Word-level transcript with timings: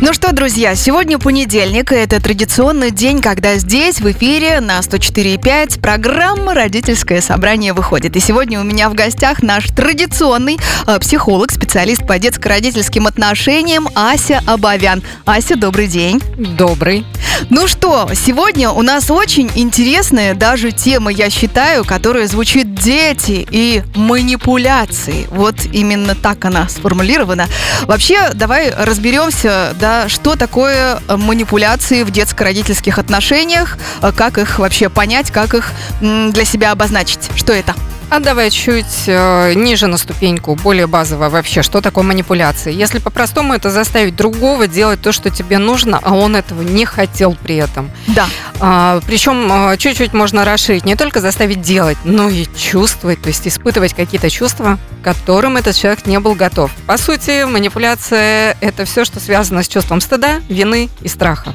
Ну 0.00 0.12
что, 0.12 0.30
друзья, 0.32 0.76
сегодня 0.76 1.18
понедельник, 1.18 1.90
и 1.90 1.96
это 1.96 2.22
традиционный 2.22 2.92
день, 2.92 3.20
когда 3.20 3.56
здесь, 3.56 4.00
в 4.00 4.08
эфире 4.12 4.60
на 4.60 4.78
104.5 4.78 5.80
программа 5.80 6.54
«Родительское 6.54 7.20
собрание» 7.20 7.72
выходит. 7.72 8.14
И 8.14 8.20
сегодня 8.20 8.60
у 8.60 8.62
меня 8.62 8.90
в 8.90 8.94
гостях 8.94 9.42
наш 9.42 9.66
традиционный 9.66 10.56
э, 10.86 10.98
психолог, 11.00 11.50
специалист 11.50 12.06
по 12.06 12.16
детско-родительским 12.16 13.08
отношениям 13.08 13.88
Ася 13.96 14.40
Абавян. 14.46 15.02
Ася, 15.26 15.56
добрый 15.56 15.88
день. 15.88 16.22
Добрый. 16.36 17.04
Ну 17.50 17.66
что, 17.66 18.08
сегодня 18.14 18.70
у 18.70 18.82
нас 18.82 19.10
очень 19.10 19.50
интересная 19.56 20.34
даже 20.34 20.70
тема, 20.70 21.10
я 21.10 21.28
считаю, 21.28 21.84
которая 21.84 22.28
звучит 22.28 22.72
«дети» 22.72 23.46
и 23.50 23.82
манипуляции. 23.96 25.26
Вот 25.30 25.56
именно 25.72 26.14
так 26.14 26.44
она 26.44 26.68
сформулирована. 26.68 27.48
Вообще, 27.82 28.30
давай 28.34 28.70
разберемся, 28.70 29.74
да, 29.80 29.87
что 30.08 30.36
такое 30.36 31.00
э, 31.08 31.16
манипуляции 31.16 32.02
в 32.02 32.10
детско-родительских 32.10 32.98
отношениях, 32.98 33.78
э, 34.02 34.12
как 34.12 34.38
их 34.38 34.58
вообще 34.58 34.88
понять, 34.88 35.30
как 35.30 35.54
их 35.54 35.72
для 36.00 36.44
себя 36.44 36.72
обозначить. 36.72 37.30
Что 37.36 37.52
это? 37.52 37.74
А 38.10 38.20
давай 38.20 38.50
чуть 38.50 39.04
э, 39.06 39.52
ниже 39.54 39.86
на 39.86 39.98
ступеньку, 39.98 40.54
более 40.54 40.86
базово 40.86 41.28
вообще, 41.28 41.62
что 41.62 41.82
такое 41.82 42.04
манипуляция. 42.04 42.72
Если 42.72 43.00
по-простому 43.00 43.52
это 43.52 43.70
заставить 43.70 44.16
другого 44.16 44.66
делать 44.66 45.02
то, 45.02 45.12
что 45.12 45.28
тебе 45.28 45.58
нужно, 45.58 46.00
а 46.02 46.14
он 46.14 46.34
этого 46.34 46.62
не 46.62 46.86
хотел 46.86 47.34
при 47.34 47.56
этом. 47.56 47.90
Да. 48.06 48.26
А, 48.60 49.00
причем 49.06 49.52
э, 49.52 49.76
чуть-чуть 49.76 50.14
можно 50.14 50.46
расширить, 50.46 50.86
не 50.86 50.96
только 50.96 51.20
заставить 51.20 51.60
делать, 51.60 51.98
но 52.04 52.30
и 52.30 52.46
чувствовать, 52.56 53.20
то 53.20 53.28
есть 53.28 53.46
испытывать 53.46 53.92
какие-то 53.92 54.30
чувства, 54.30 54.78
которым 55.02 55.58
этот 55.58 55.76
человек 55.76 56.06
не 56.06 56.18
был 56.18 56.34
готов. 56.34 56.70
По 56.86 56.96
сути, 56.96 57.44
манипуляция– 57.44 58.56
это 58.62 58.86
все, 58.86 59.04
что 59.04 59.20
связано 59.20 59.62
с 59.62 59.68
чувством 59.68 60.00
стыда, 60.00 60.40
вины 60.48 60.88
и 61.02 61.08
страха. 61.08 61.52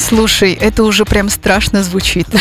Слушай, 0.00 0.54
это 0.54 0.84
уже 0.84 1.04
прям 1.04 1.28
страшно 1.28 1.82
звучит. 1.82 2.26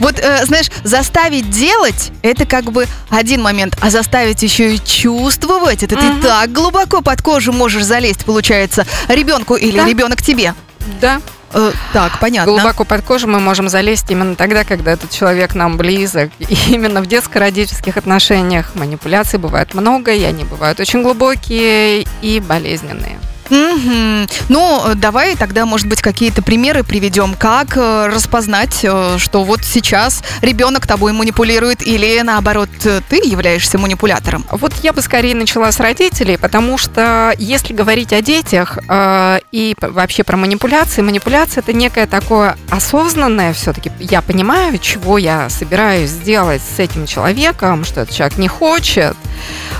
Вот, 0.00 0.18
э, 0.18 0.44
знаешь, 0.44 0.66
заставить 0.84 1.48
делать 1.48 2.12
это 2.20 2.44
как 2.44 2.70
бы 2.70 2.86
один 3.08 3.40
момент, 3.40 3.74
а 3.80 3.88
заставить 3.88 4.42
еще 4.42 4.74
и 4.74 4.78
чувствовать, 4.78 5.82
это 5.82 5.96
ты 5.96 6.12
так 6.20 6.52
глубоко 6.52 7.00
под 7.00 7.22
кожу 7.22 7.52
можешь 7.52 7.84
залезть, 7.84 8.26
получается, 8.26 8.86
ребенку 9.08 9.54
или 9.54 9.80
ребенок 9.88 10.20
тебе. 10.20 10.52
Да. 11.00 11.22
Э, 11.54 11.72
так, 11.94 12.20
понятно. 12.20 12.52
Глубоко 12.52 12.84
под 12.84 13.02
кожу 13.02 13.26
мы 13.26 13.40
можем 13.40 13.70
залезть 13.70 14.10
именно 14.10 14.34
тогда, 14.36 14.64
когда 14.64 14.92
этот 14.92 15.10
человек 15.10 15.54
нам 15.54 15.78
близок. 15.78 16.30
И 16.38 16.56
именно 16.68 17.00
в 17.00 17.06
детско-родительских 17.06 17.96
отношениях 17.96 18.74
манипуляций 18.74 19.38
бывает 19.38 19.72
много, 19.74 20.12
и 20.12 20.22
они 20.24 20.44
бывают 20.44 20.80
очень 20.80 21.02
глубокие 21.02 22.06
и 22.20 22.40
болезненные. 22.40 23.18
Угу. 23.50 24.28
Ну, 24.48 24.82
давай 24.94 25.36
тогда, 25.36 25.64
может 25.66 25.86
быть, 25.86 26.02
какие-то 26.02 26.42
примеры 26.42 26.84
приведем, 26.84 27.34
как 27.34 27.76
э, 27.76 28.06
распознать, 28.06 28.80
э, 28.82 29.16
что 29.18 29.44
вот 29.44 29.64
сейчас 29.64 30.22
ребенок 30.42 30.86
тобой 30.86 31.12
манипулирует 31.12 31.86
или 31.86 32.20
наоборот 32.22 32.68
ты 32.80 33.16
являешься 33.16 33.78
манипулятором. 33.78 34.44
Вот 34.50 34.72
я 34.82 34.92
бы 34.92 35.02
скорее 35.02 35.34
начала 35.34 35.72
с 35.72 35.80
родителей, 35.80 36.36
потому 36.36 36.78
что 36.78 37.34
если 37.38 37.72
говорить 37.72 38.12
о 38.12 38.20
детях 38.20 38.78
э, 38.88 39.38
и 39.52 39.74
вообще 39.80 40.24
про 40.24 40.36
манипуляции, 40.36 41.02
манипуляция 41.02 41.62
это 41.62 41.72
некое 41.72 42.06
такое 42.06 42.56
осознанное 42.70 43.52
все-таки. 43.52 43.90
Я 43.98 44.22
понимаю, 44.22 44.78
чего 44.78 45.18
я 45.18 45.48
собираюсь 45.48 46.10
сделать 46.10 46.62
с 46.62 46.78
этим 46.78 47.06
человеком, 47.06 47.84
что 47.84 48.02
этот 48.02 48.14
человек 48.14 48.38
не 48.38 48.48
хочет, 48.48 49.16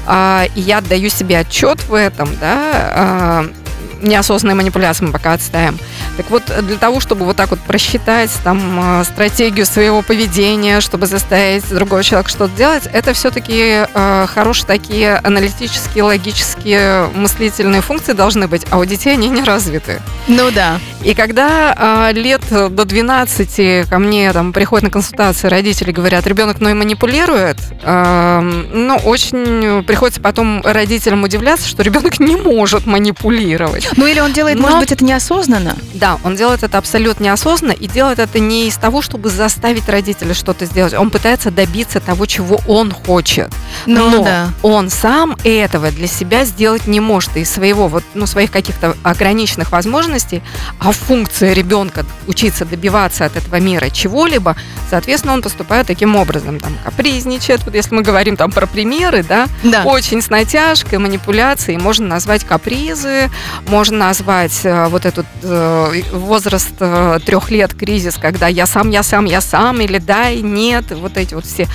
э, 0.06 0.46
и 0.54 0.60
я 0.60 0.78
отдаю 0.78 1.10
себе 1.10 1.38
отчет 1.38 1.82
в 1.84 1.94
этом, 1.94 2.28
да. 2.40 3.44
Э, 3.44 3.57
неосознанные 4.02 4.56
манипуляции 4.56 5.04
мы 5.04 5.12
пока 5.12 5.32
отставим. 5.32 5.78
Так 6.16 6.30
вот, 6.30 6.44
для 6.62 6.76
того, 6.76 7.00
чтобы 7.00 7.24
вот 7.24 7.36
так 7.36 7.50
вот 7.50 7.60
просчитать 7.60 8.30
там 8.44 9.00
э, 9.00 9.04
стратегию 9.04 9.66
своего 9.66 10.02
поведения, 10.02 10.80
чтобы 10.80 11.06
заставить 11.06 11.68
другого 11.68 12.02
человека 12.02 12.30
что-то 12.30 12.56
делать, 12.56 12.88
это 12.92 13.12
все-таки 13.12 13.86
э, 13.92 14.26
хорошие 14.28 14.66
такие 14.66 15.16
аналитические, 15.16 16.04
логические, 16.04 17.08
мыслительные 17.14 17.80
функции 17.80 18.12
должны 18.12 18.48
быть, 18.48 18.66
а 18.70 18.78
у 18.78 18.84
детей 18.84 19.14
они 19.14 19.28
не 19.28 19.42
развиты. 19.42 20.00
Ну 20.26 20.50
да. 20.50 20.80
И 21.02 21.14
когда 21.14 22.08
э, 22.10 22.12
лет 22.12 22.42
до 22.50 22.84
12 22.84 23.88
ко 23.88 23.98
мне 23.98 24.32
там 24.32 24.52
приходят 24.52 24.84
на 24.84 24.90
консультации 24.90 25.48
родители 25.48 25.92
говорят, 25.92 26.26
ребенок 26.26 26.60
мной 26.60 26.74
манипулирует, 26.74 27.58
э, 27.82 28.40
ну, 28.40 28.96
очень 29.04 29.84
приходится 29.84 30.20
потом 30.20 30.62
родителям 30.62 31.22
удивляться, 31.22 31.68
что 31.68 31.82
ребенок 31.82 32.20
не 32.20 32.36
может 32.36 32.86
манипулировать. 32.86 33.87
Ну 33.96 34.06
или 34.06 34.20
он 34.20 34.32
делает, 34.32 34.56
Но... 34.58 34.62
может 34.62 34.78
быть, 34.80 34.92
это 34.92 35.04
неосознанно? 35.04 35.76
Да, 35.94 36.18
он 36.24 36.36
делает 36.36 36.62
это 36.62 36.78
абсолютно 36.78 37.24
неосознанно 37.24 37.72
и 37.72 37.86
делает 37.86 38.18
это 38.18 38.38
не 38.38 38.68
из 38.68 38.76
того, 38.76 39.02
чтобы 39.02 39.30
заставить 39.30 39.88
родителя 39.88 40.34
что-то 40.34 40.66
сделать. 40.66 40.94
Он 40.94 41.10
пытается 41.10 41.50
добиться 41.50 42.00
того, 42.00 42.26
чего 42.26 42.60
он 42.66 42.92
хочет. 42.92 43.50
Ну, 43.86 44.10
Но 44.10 44.24
да. 44.24 44.48
он 44.62 44.90
сам 44.90 45.36
этого 45.44 45.90
для 45.90 46.06
себя 46.06 46.44
сделать 46.44 46.86
не 46.86 47.00
может. 47.00 47.36
И 47.36 47.44
своего 47.44 47.88
вот, 47.88 48.04
ну, 48.14 48.26
своих 48.26 48.50
каких-то 48.50 48.96
ограниченных 49.02 49.72
возможностей, 49.72 50.42
а 50.78 50.92
функция 50.92 51.52
ребенка 51.52 52.04
учиться 52.26 52.64
добиваться 52.64 53.24
от 53.24 53.36
этого 53.36 53.56
мира 53.60 53.90
чего-либо, 53.90 54.56
соответственно, 54.90 55.34
он 55.34 55.42
поступает 55.42 55.86
таким 55.86 56.16
образом. 56.16 56.60
Там 56.60 56.76
капризничает, 56.84 57.64
вот 57.64 57.74
если 57.74 57.94
мы 57.94 58.02
говорим 58.02 58.36
там 58.36 58.52
про 58.52 58.66
примеры, 58.66 59.22
да, 59.22 59.46
да. 59.62 59.84
очень 59.84 60.22
с 60.22 60.30
натяжкой, 60.30 60.98
манипуляцией, 60.98 61.78
можно 61.78 62.06
назвать 62.06 62.44
капризы, 62.44 63.30
можно 63.66 63.77
назвать 63.86 64.60
э, 64.64 64.88
вот 64.88 65.06
этот 65.06 65.26
э, 65.42 66.02
возраст 66.12 66.72
э, 66.80 67.18
трех 67.24 67.50
лет 67.50 67.74
кризис, 67.74 68.16
когда 68.16 68.48
я 68.48 68.66
сам, 68.66 68.90
я 68.90 69.02
сам, 69.02 69.24
я 69.24 69.40
сам, 69.40 69.80
или 69.80 69.98
да, 69.98 70.30
и 70.30 70.42
нет, 70.42 70.90
вот 70.90 71.16
эти 71.16 71.34
вот 71.34 71.46
все 71.46 71.68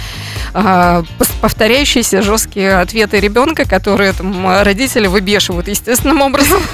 повторяющиеся 1.42 2.22
жесткие 2.22 2.76
ответы 2.76 3.20
ребенка, 3.20 3.68
которые 3.68 4.14
там, 4.14 4.62
родители 4.62 5.08
выбешивают 5.08 5.68
естественным 5.68 6.22
образом. 6.22 6.62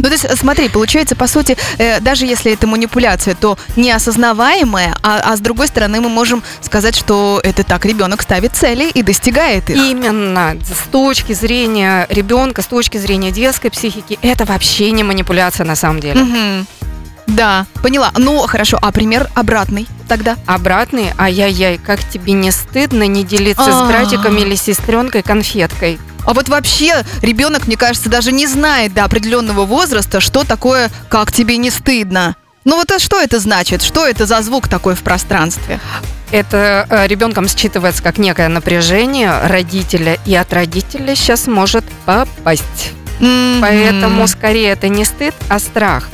Ну, 0.00 0.04
то 0.04 0.10
есть, 0.10 0.38
смотри, 0.38 0.68
получается, 0.68 1.16
по 1.16 1.26
сути, 1.26 1.56
даже 2.00 2.24
если 2.24 2.52
это 2.52 2.66
манипуляция, 2.68 3.34
то 3.34 3.58
неосознаваемая, 3.74 4.96
а, 5.02 5.20
а 5.24 5.36
с 5.36 5.40
другой 5.40 5.66
стороны 5.66 6.00
мы 6.00 6.08
можем 6.08 6.44
сказать, 6.60 6.94
что 6.94 7.40
это 7.42 7.64
так 7.64 7.84
ребенок 7.84 8.22
ставит 8.22 8.54
цели 8.54 8.90
и 8.90 9.02
достигает 9.02 9.70
их. 9.70 9.76
Именно. 9.76 10.56
С 10.62 10.88
точки 10.88 11.32
зрения 11.32 12.06
ребенка, 12.10 12.62
с 12.62 12.66
точки 12.66 12.98
зрения 12.98 13.30
детской 13.30 13.70
психики, 13.70 14.18
это 14.22 14.46
вообще 14.48 14.90
не 14.90 15.04
манипуляция 15.04 15.64
на 15.64 15.76
самом 15.76 16.00
деле. 16.00 16.22
Угу. 16.22 16.66
Да, 17.28 17.66
поняла. 17.82 18.10
Ну, 18.16 18.40
хорошо, 18.46 18.78
а 18.80 18.90
пример 18.90 19.28
обратный 19.34 19.86
тогда? 20.08 20.36
Обратный? 20.46 21.12
Ай-яй-яй, 21.18 21.78
как 21.78 22.00
тебе 22.02 22.32
не 22.32 22.50
стыдно 22.50 23.06
не 23.06 23.22
делиться 23.22 23.64
с 23.64 23.68
А-а-а. 23.68 23.86
братиком 23.86 24.36
или 24.38 24.54
сестренкой 24.54 25.22
конфеткой? 25.22 25.98
А 26.24 26.32
вот 26.32 26.48
вообще 26.48 27.04
ребенок, 27.22 27.66
мне 27.66 27.76
кажется, 27.76 28.08
даже 28.08 28.32
не 28.32 28.46
знает 28.46 28.94
до 28.94 29.04
определенного 29.04 29.66
возраста, 29.66 30.20
что 30.20 30.44
такое 30.44 30.90
«как 31.08 31.32
тебе 31.32 31.58
не 31.58 31.70
стыдно». 31.70 32.34
Ну 32.64 32.76
вот 32.76 32.90
а 32.90 32.98
что 32.98 33.20
это 33.20 33.38
значит? 33.38 33.82
Что 33.82 34.06
это 34.06 34.26
за 34.26 34.42
звук 34.42 34.68
такой 34.68 34.94
в 34.94 35.02
пространстве? 35.02 35.80
Это 36.30 36.86
э, 36.90 37.06
ребенком 37.06 37.46
считывается 37.46 38.02
как 38.02 38.18
некое 38.18 38.48
напряжение 38.48 39.40
родителя, 39.46 40.18
и 40.26 40.34
от 40.34 40.52
родителя 40.52 41.14
сейчас 41.14 41.46
может 41.46 41.84
попасть. 42.04 42.92
Поэтому 43.60 44.26
скорее 44.28 44.70
это 44.70 44.88
не 44.88 45.04
стыд, 45.04 45.34
а 45.48 45.58
страх. 45.58 46.08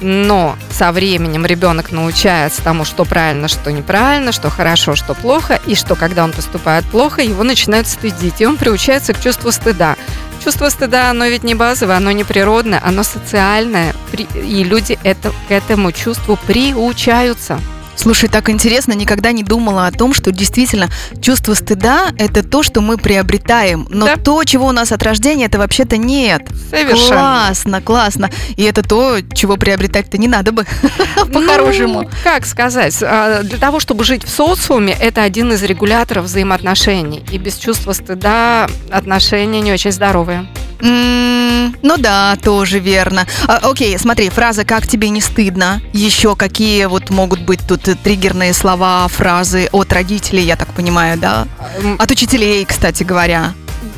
Но 0.00 0.56
со 0.70 0.92
временем 0.92 1.46
ребенок 1.46 1.92
научается 1.92 2.62
тому, 2.62 2.84
что 2.84 3.04
правильно, 3.04 3.48
что 3.48 3.70
неправильно, 3.70 4.32
что 4.32 4.50
хорошо, 4.50 4.96
что 4.96 5.14
плохо, 5.14 5.60
и 5.66 5.74
что 5.74 5.94
когда 5.94 6.24
он 6.24 6.32
поступает 6.32 6.84
плохо, 6.86 7.22
его 7.22 7.44
начинают 7.44 7.86
стыдить, 7.86 8.40
и 8.40 8.46
он 8.46 8.56
приучается 8.56 9.12
к 9.12 9.20
чувству 9.20 9.52
стыда. 9.52 9.96
Чувство 10.42 10.70
стыда, 10.70 11.10
оно 11.10 11.26
ведь 11.26 11.44
не 11.44 11.54
базовое, 11.54 11.96
оно 11.96 12.12
не 12.12 12.24
природное, 12.24 12.80
оно 12.82 13.02
социальное, 13.02 13.94
и 14.34 14.64
люди 14.64 14.98
это, 15.04 15.32
к 15.48 15.50
этому 15.50 15.92
чувству 15.92 16.38
приучаются. 16.46 17.60
Слушай, 18.00 18.30
так 18.30 18.48
интересно, 18.48 18.94
никогда 18.94 19.30
не 19.30 19.42
думала 19.42 19.86
о 19.86 19.92
том, 19.92 20.14
что 20.14 20.32
действительно 20.32 20.88
чувство 21.20 21.52
стыда– 21.52 22.06
это 22.18 22.42
то, 22.42 22.62
что 22.62 22.80
мы 22.80 22.96
приобретаем. 22.96 23.86
Но 23.90 24.06
да. 24.06 24.16
то, 24.16 24.42
чего 24.44 24.68
у 24.68 24.72
нас 24.72 24.90
от 24.90 25.02
рождения, 25.02 25.44
это 25.44 25.58
вообще-то 25.58 25.98
нет. 25.98 26.48
Совершенно. 26.70 27.08
Классно, 27.08 27.82
классно. 27.82 28.30
И 28.56 28.62
это 28.62 28.82
то, 28.82 29.18
чего 29.34 29.58
приобретать-то 29.58 30.16
не 30.16 30.28
надо 30.28 30.50
бы, 30.52 30.64
по-хорошему. 31.30 32.04
Ну, 32.04 32.10
как 32.24 32.46
сказать, 32.46 32.96
а, 33.02 33.42
для 33.42 33.58
того, 33.58 33.80
чтобы 33.80 34.04
жить 34.04 34.24
в 34.24 34.30
социуме, 34.30 34.96
это 34.98 35.22
один 35.22 35.52
из 35.52 35.62
регуляторов 35.62 36.24
взаимоотношений. 36.24 37.22
И 37.30 37.36
без 37.36 37.56
чувства 37.56 37.92
стыда 37.92 38.66
отношения 38.90 39.60
не 39.60 39.74
очень 39.74 39.92
здоровые. 39.92 40.46
Ну 40.82 41.96
да, 41.98 42.36
тоже 42.42 42.78
верно. 42.78 43.26
А, 43.46 43.58
окей, 43.62 43.98
смотри, 43.98 44.28
фраза 44.30 44.64
«как 44.64 44.86
тебе 44.86 45.08
не 45.10 45.20
стыдно?» 45.20 45.80
Еще 45.92 46.36
какие 46.36 46.86
вот 46.86 47.10
могут 47.10 47.40
быть 47.40 47.60
тут 47.66 47.82
триггерные 48.02 48.52
слова, 48.52 49.06
фразы 49.08 49.68
от 49.72 49.92
родителей, 49.92 50.42
я 50.42 50.56
так 50.56 50.68
понимаю, 50.68 51.18
да? 51.18 51.46
От 51.98 52.10
учителей, 52.10 52.64
кстати 52.64 53.02
говоря. 53.02 53.52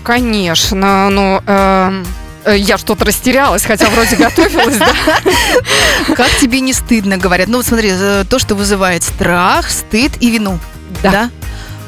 Конечно, 0.05 1.11
но 1.11 1.43
эм, 1.47 2.05
э, 2.45 2.57
я 2.59 2.77
что-то 2.79 3.05
растерялась, 3.05 3.65
хотя 3.65 3.89
вроде 3.89 4.17
готовилась, 4.17 4.77
да. 4.77 4.93
Как 6.15 6.31
тебе 6.41 6.61
не 6.61 6.73
стыдно, 6.73 7.19
говорят? 7.19 7.49
Ну, 7.49 7.59
вот 7.59 7.67
смотри, 7.67 7.93
то, 8.29 8.39
что 8.39 8.55
вызывает 8.57 9.05
страх, 9.05 9.71
стыд 9.71 10.13
и 10.21 10.31
вину. 10.31 10.59
Да. 11.03 11.31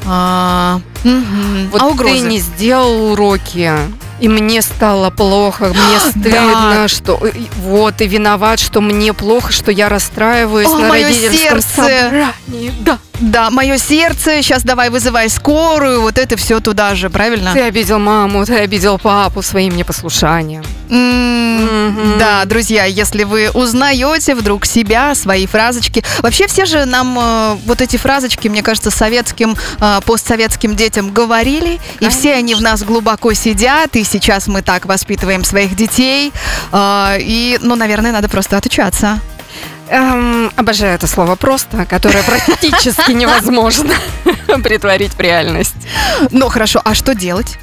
А, 0.05 0.79
мгм. 1.03 1.69
Вот 1.71 1.81
а 1.81 1.85
ты 1.85 1.91
угрозы? 1.91 2.19
не 2.27 2.39
сделал 2.39 3.11
уроки, 3.13 3.71
и 4.19 4.27
мне 4.29 4.61
стало 4.61 5.09
плохо, 5.09 5.65
мне 5.73 5.99
стыдно, 6.09 6.71
Да. 6.83 6.87
что 6.87 7.19
вот 7.61 8.01
и 8.01 8.07
виноват, 8.07 8.59
что 8.59 8.81
мне 8.81 9.13
плохо, 9.13 9.51
что 9.51 9.71
я 9.71 9.89
расстраиваюсь 9.89 10.67
О, 10.67 10.77
на 10.77 10.89
родительском 10.89 11.61
сердце! 11.61 11.67
собрании. 11.75 12.73
Да, 12.81 12.99
Да, 13.19 13.49
мое 13.49 13.77
сердце, 13.77 14.41
сейчас 14.41 14.63
давай 14.63 14.89
вызывай 14.89 15.29
скорую, 15.29 16.01
вот 16.01 16.17
это 16.17 16.35
все 16.37 16.59
туда 16.59 16.95
же, 16.95 17.09
правильно? 17.09 17.53
ты 17.53 17.61
обидел 17.61 17.99
маму, 17.99 18.45
ты 18.45 18.55
обидел 18.55 18.99
папу 18.99 19.41
своим 19.41 19.75
непослушанием. 19.75 20.63
Мгм. 20.89 22.17
Да, 22.19 22.45
друзья, 22.45 22.85
если 22.85 23.23
вы 23.23 23.49
узнаете 23.51 24.35
вдруг 24.35 24.65
себя, 24.65 25.15
свои 25.15 25.47
фразочки. 25.47 26.03
Вообще 26.19 26.47
все 26.47 26.65
же 26.65 26.85
нам 26.85 27.17
э, 27.17 27.57
вот 27.65 27.81
эти 27.81 27.97
фразочки, 27.97 28.47
мне 28.47 28.61
кажется, 28.61 28.91
советским, 28.91 29.55
э, 29.79 29.99
постсоветским 30.05 30.75
детям 30.75 31.11
говорили, 31.11 31.79
и 31.99 32.09
все 32.09 32.33
они 32.33 32.55
в 32.55 32.61
нас 32.61 32.83
глубоко 32.83 33.33
сидят, 33.33 33.95
и 33.95 34.03
сейчас 34.03 34.47
мы 34.47 34.61
так 34.61 34.85
воспитываем 34.85 35.43
своих 35.43 35.75
детей. 35.75 36.33
Э, 36.71 37.17
И, 37.19 37.57
ну, 37.61 37.75
наверное, 37.75 38.11
надо 38.11 38.29
просто 38.29 38.57
отучаться. 38.57 39.19
Эм, 39.89 40.51
обожаю 40.55 40.95
это 40.95 41.07
слово 41.07 41.35
просто, 41.35 41.85
которое 41.85 42.23
практически 42.23 43.11
невозможно 43.13 43.93
притворить 44.63 45.13
в 45.13 45.19
реальность. 45.19 45.75
Ну, 46.31 46.49
хорошо, 46.49 46.81
а 46.83 46.95
что 46.95 47.13
делать? 47.13 47.59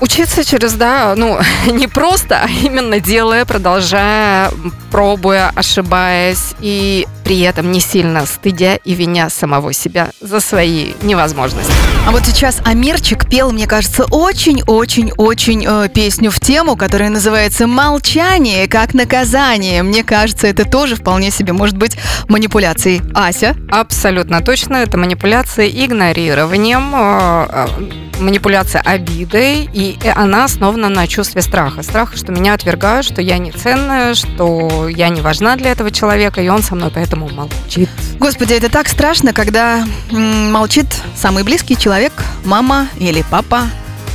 Учиться 0.00 0.44
через, 0.44 0.74
да, 0.74 1.14
ну, 1.16 1.38
не 1.66 1.86
просто, 1.86 2.42
а 2.42 2.48
именно 2.48 3.00
делая, 3.00 3.46
продолжая, 3.46 4.50
пробуя, 4.90 5.50
ошибаясь, 5.54 6.54
и 6.60 7.06
при 7.24 7.40
этом 7.40 7.72
не 7.72 7.80
сильно 7.80 8.26
стыдя 8.26 8.76
и 8.76 8.94
виня 8.94 9.30
самого 9.30 9.72
себя 9.72 10.10
за 10.20 10.40
свои 10.40 10.92
невозможности. 11.02 11.72
А 12.06 12.10
вот 12.10 12.26
сейчас 12.26 12.60
Амирчик 12.64 13.28
пел, 13.28 13.50
мне 13.50 13.66
кажется, 13.66 14.04
очень-очень-очень 14.10 15.64
э, 15.66 15.88
песню 15.88 16.30
в 16.30 16.38
тему, 16.38 16.76
которая 16.76 17.08
называется 17.08 17.66
«Молчание 17.66 18.68
как 18.68 18.92
наказание». 18.92 19.82
Мне 19.82 20.04
кажется, 20.04 20.46
это 20.46 20.64
тоже 20.64 20.96
вполне 20.96 21.30
себе 21.30 21.54
может 21.54 21.78
быть 21.78 21.96
манипуляцией. 22.28 23.00
Ася? 23.14 23.56
Абсолютно 23.70 24.42
точно, 24.42 24.76
это 24.76 24.98
манипуляция 24.98 25.66
игнорированием, 25.68 26.94
э, 26.94 27.48
э, 27.50 28.22
манипуляция 28.22 28.82
обидой, 28.82 29.68
и 29.72 29.96
она 30.14 30.44
основана 30.44 30.90
на 30.90 31.06
чувстве 31.06 31.40
страха. 31.40 31.82
Страха, 31.82 32.16
что 32.16 32.32
меня 32.32 32.52
отвергают, 32.54 33.06
что 33.06 33.22
я 33.22 33.38
не 33.38 33.50
ценная, 33.50 34.14
что 34.14 34.88
я 34.88 35.08
не 35.08 35.22
важна 35.22 35.56
для 35.56 35.70
этого 35.72 35.90
человека, 35.90 36.42
и 36.42 36.48
он 36.48 36.62
со 36.62 36.74
мной 36.74 36.90
поэтому 36.94 37.13
молчит. 37.14 37.88
Господи, 38.18 38.54
это 38.54 38.68
так 38.68 38.88
страшно, 38.88 39.32
когда 39.32 39.84
м, 40.10 40.52
молчит 40.52 40.86
самый 41.16 41.42
близкий 41.42 41.76
человек, 41.76 42.12
мама 42.44 42.88
или 42.98 43.24
папа 43.30 43.64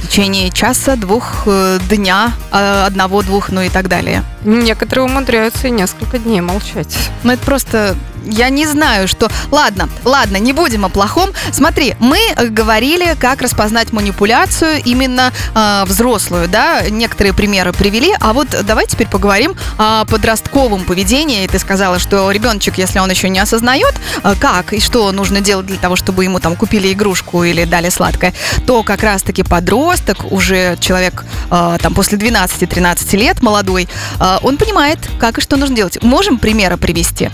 в 0.04 0.08
течение 0.08 0.50
часа, 0.50 0.96
двух, 0.96 1.44
э, 1.46 1.80
дня, 1.90 2.34
э, 2.52 2.84
одного, 2.86 3.22
двух, 3.22 3.50
ну 3.50 3.62
и 3.62 3.70
так 3.70 3.88
далее. 3.90 4.24
Некоторые 4.44 5.06
умудряются 5.06 5.68
и 5.68 5.72
несколько 5.72 6.18
дней 6.20 6.42
молчать. 6.42 6.98
Ну, 7.24 7.34
это 7.34 7.44
просто... 7.46 7.96
Я 8.26 8.50
не 8.50 8.66
знаю, 8.68 9.08
что... 9.08 9.30
Ладно, 9.52 9.90
ладно, 10.04 10.38
не 10.38 10.54
будем 10.54 10.86
о 10.86 10.90
плохом. 10.90 11.32
Смотри, 11.52 11.96
мы 12.00 12.20
э, 12.36 12.48
говорили, 12.48 13.16
как 13.20 13.42
распознать 13.42 13.92
манипуляцию 13.94 14.82
именно 14.84 15.32
э, 15.56 15.84
взрослую, 15.86 16.48
да? 16.48 16.82
Некоторые 16.90 17.34
примеры 17.34 17.74
привели. 17.74 18.14
А 18.20 18.34
вот 18.34 18.48
давай 18.64 18.88
теперь 18.88 19.08
поговорим 19.08 19.56
о 19.78 20.06
подростковом 20.06 20.86
поведении. 20.86 21.48
Ты 21.48 21.60
сказала, 21.60 22.00
что 22.00 22.32
ребеночек, 22.32 22.78
если 22.78 23.00
он 23.00 23.10
еще 23.10 23.30
не 23.30 23.40
осознает, 23.40 23.96
э, 24.24 24.36
как 24.40 24.74
и 24.74 24.80
что 24.80 25.12
нужно 25.12 25.42
делать 25.42 25.66
для 25.66 25.78
того, 25.78 25.96
чтобы 25.96 26.24
ему 26.24 26.40
там 26.40 26.56
купили 26.56 26.92
игрушку 26.92 27.44
или 27.44 27.66
дали 27.66 27.90
сладкое, 27.90 28.34
то 28.66 28.84
как 28.84 29.04
раз-таки 29.04 29.44
подросток, 29.44 30.32
уже 30.32 30.78
человек 30.80 31.26
э, 31.50 31.78
там 31.82 31.94
после 31.94 32.18
12-13 32.18 33.18
лет, 33.18 33.42
молодой, 33.42 33.88
э, 34.20 34.38
он 34.42 34.58
понимает, 34.58 35.00
как 35.20 35.38
и 35.38 35.42
что 35.42 35.58
нужно 35.58 35.76
делать. 35.76 36.02
Можем 36.04 36.38
примеры 36.38 36.78
привести? 36.78 37.30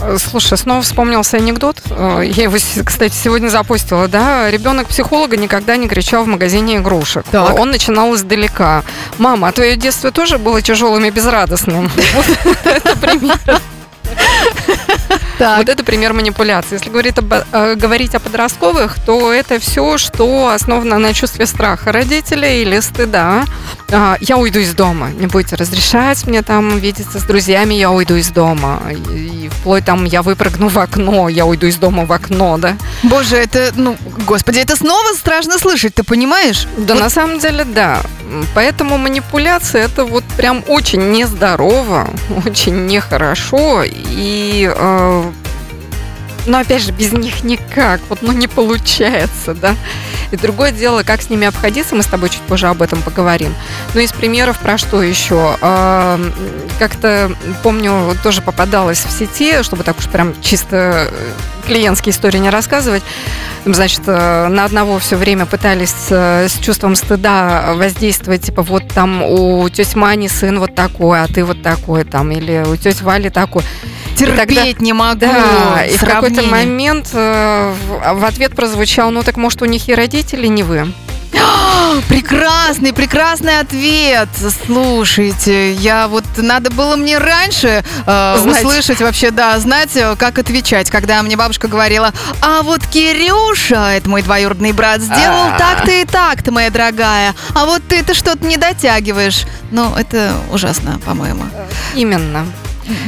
Э, 0.00 0.16
Слушай, 0.18 0.58
снова 0.58 0.82
вспомнился 0.82 1.36
анекдот. 1.36 1.80
Э, 1.90 2.22
Я 2.24 2.44
его, 2.44 2.56
кстати, 2.84 3.14
сегодня 3.14 3.48
запустила, 3.48 4.08
да. 4.08 4.50
Ребенок 4.50 4.88
психолога 4.88 5.36
никогда 5.36 5.76
не 5.76 5.88
кричал 5.88 6.24
в 6.24 6.26
магазине 6.28 6.76
игрушек. 6.76 7.24
Так. 7.30 7.58
Он 7.58 7.70
начинал 7.70 8.14
издалека. 8.14 8.82
Мама, 9.18 9.48
а 9.48 9.52
твое 9.52 9.76
детство 9.76 10.10
тоже 10.10 10.38
было 10.38 10.60
тяжелым 10.62 11.04
и 11.04 11.10
безрадостным? 11.10 11.90
Это 12.64 12.96
пример. 12.96 13.38
Так. 15.38 15.58
Вот 15.58 15.68
это 15.68 15.84
пример 15.84 16.12
манипуляции. 16.14 16.74
Если 16.74 16.90
говорить, 16.90 17.16
об, 17.18 17.32
э, 17.32 17.74
говорить 17.76 18.14
о 18.16 18.20
подростковых, 18.20 18.96
то 19.06 19.32
это 19.32 19.60
все, 19.60 19.96
что 19.96 20.48
основано 20.48 20.98
на 20.98 21.12
чувстве 21.14 21.46
страха 21.46 21.92
родителей 21.92 22.62
или 22.62 22.80
стыда. 22.80 23.44
А, 23.90 24.16
Я 24.20 24.36
уйду 24.36 24.58
из 24.58 24.74
дома, 24.74 25.10
не 25.10 25.26
будете 25.26 25.56
разрешать 25.56 26.26
мне 26.26 26.42
там 26.42 26.78
видеться 26.78 27.18
с 27.18 27.22
друзьями, 27.22 27.74
я 27.74 27.90
уйду 27.90 28.16
из 28.16 28.28
дома. 28.28 28.82
И, 29.10 29.48
вплоть 29.50 29.84
там 29.84 30.04
я 30.04 30.22
выпрыгну 30.22 30.68
в 30.68 30.78
окно, 30.78 31.28
я 31.28 31.46
уйду 31.46 31.66
из 31.66 31.76
дома 31.76 32.04
в 32.04 32.12
окно, 32.12 32.58
да? 32.58 32.76
Боже, 33.02 33.36
это, 33.36 33.72
ну, 33.74 33.96
господи, 34.26 34.58
это 34.58 34.76
снова 34.76 35.14
страшно 35.14 35.58
слышать, 35.58 35.94
ты 35.94 36.02
понимаешь? 36.02 36.66
Да, 36.76 36.94
Вот 36.94 37.02
на 37.02 37.10
самом 37.10 37.38
деле, 37.38 37.64
да. 37.64 38.02
Поэтому 38.54 38.98
манипуляция 38.98 39.84
это 39.86 40.04
вот 40.04 40.24
прям 40.36 40.62
очень 40.68 41.10
нездорово, 41.10 42.10
очень 42.46 42.86
нехорошо. 42.86 43.84
И, 43.86 44.70
э, 44.74 45.32
но 46.48 46.58
опять 46.58 46.82
же, 46.82 46.92
без 46.92 47.12
них 47.12 47.44
никак, 47.44 48.00
вот, 48.08 48.22
ну, 48.22 48.32
не 48.32 48.48
получается, 48.48 49.54
да. 49.54 49.74
И 50.30 50.36
другое 50.36 50.72
дело, 50.72 51.02
как 51.02 51.22
с 51.22 51.30
ними 51.30 51.46
обходиться, 51.46 51.94
мы 51.94 52.02
с 52.02 52.06
тобой 52.06 52.30
чуть 52.30 52.40
позже 52.40 52.68
об 52.68 52.82
этом 52.82 53.02
поговорим. 53.02 53.54
Ну, 53.94 54.00
из 54.00 54.12
примеров 54.12 54.58
про 54.58 54.76
что 54.78 55.02
еще? 55.02 55.56
Э, 55.60 56.18
Как-то, 56.78 57.30
помню, 57.62 58.16
тоже 58.22 58.42
попадалась 58.42 59.04
в 59.04 59.10
сети, 59.10 59.62
чтобы 59.62 59.84
так 59.84 59.98
уж 59.98 60.06
прям 60.08 60.34
чисто 60.42 61.08
э, 61.10 61.32
клиентские 61.66 62.12
истории 62.12 62.38
не 62.38 62.50
рассказывать. 62.50 63.02
Значит, 63.64 64.02
э, 64.06 64.48
на 64.48 64.64
одного 64.64 64.98
все 64.98 65.16
время 65.16 65.46
пытались 65.46 65.94
э, 66.10 66.48
с 66.48 66.58
чувством 66.58 66.94
стыда 66.96 67.74
воздействовать, 67.74 68.42
типа, 68.42 68.62
вот 68.62 68.88
там 68.88 69.22
у 69.22 69.68
тети 69.68 69.96
Мани 69.96 70.28
сын 70.28 70.58
вот 70.58 70.74
такой, 70.74 71.22
а 71.22 71.26
ты 71.26 71.44
вот 71.44 71.62
такой 71.62 72.04
там, 72.04 72.30
или 72.30 72.64
у 72.66 72.76
тети 72.76 73.02
Вали 73.02 73.30
такой. 73.30 73.62
Терпеть 74.18 74.80
не 74.80 74.92
могу. 74.92 75.20
Да, 75.20 75.84
и 75.84 75.96
в 75.96 76.04
какой-то 76.04 76.42
момент 76.42 77.10
э, 77.12 77.74
в 78.14 78.24
ответ 78.24 78.54
прозвучал, 78.54 79.10
ну 79.10 79.22
так 79.22 79.36
может 79.36 79.62
у 79.62 79.64
них 79.64 79.88
и 79.88 79.94
родители 79.94 80.46
не 80.46 80.62
вы? 80.62 80.92
Прекрасный, 82.08 82.92
прекрасный 82.92 83.60
ответ. 83.60 84.28
Слушайте, 84.66 85.72
я 85.72 86.08
вот 86.08 86.24
надо 86.36 86.70
было 86.70 86.96
мне 86.96 87.18
раньше 87.18 87.84
э, 88.06 88.36
Знать. 88.40 88.64
услышать 88.64 89.00
вообще, 89.00 89.30
да, 89.30 89.58
знать, 89.58 89.96
э, 89.96 90.16
как 90.16 90.38
отвечать, 90.38 90.90
когда 90.90 91.22
мне 91.22 91.36
бабушка 91.36 91.68
говорила, 91.68 92.12
а 92.40 92.62
вот 92.62 92.86
Кирюша, 92.86 93.90
это 93.96 94.08
мой 94.08 94.22
двоюродный 94.22 94.72
брат, 94.72 95.00
сделал 95.00 95.48
А. 95.54 95.58
так-то 95.58 95.90
и 95.90 96.04
так-то, 96.04 96.52
моя 96.52 96.70
дорогая, 96.70 97.34
а 97.54 97.66
вот 97.66 97.82
ты-то 97.88 98.14
что-то 98.14 98.44
не 98.44 98.56
дотягиваешь. 98.56 99.42
Ну, 99.70 99.94
это 99.96 100.32
ужасно, 100.50 100.98
по-моему. 101.04 101.44
Именно. 101.94 102.46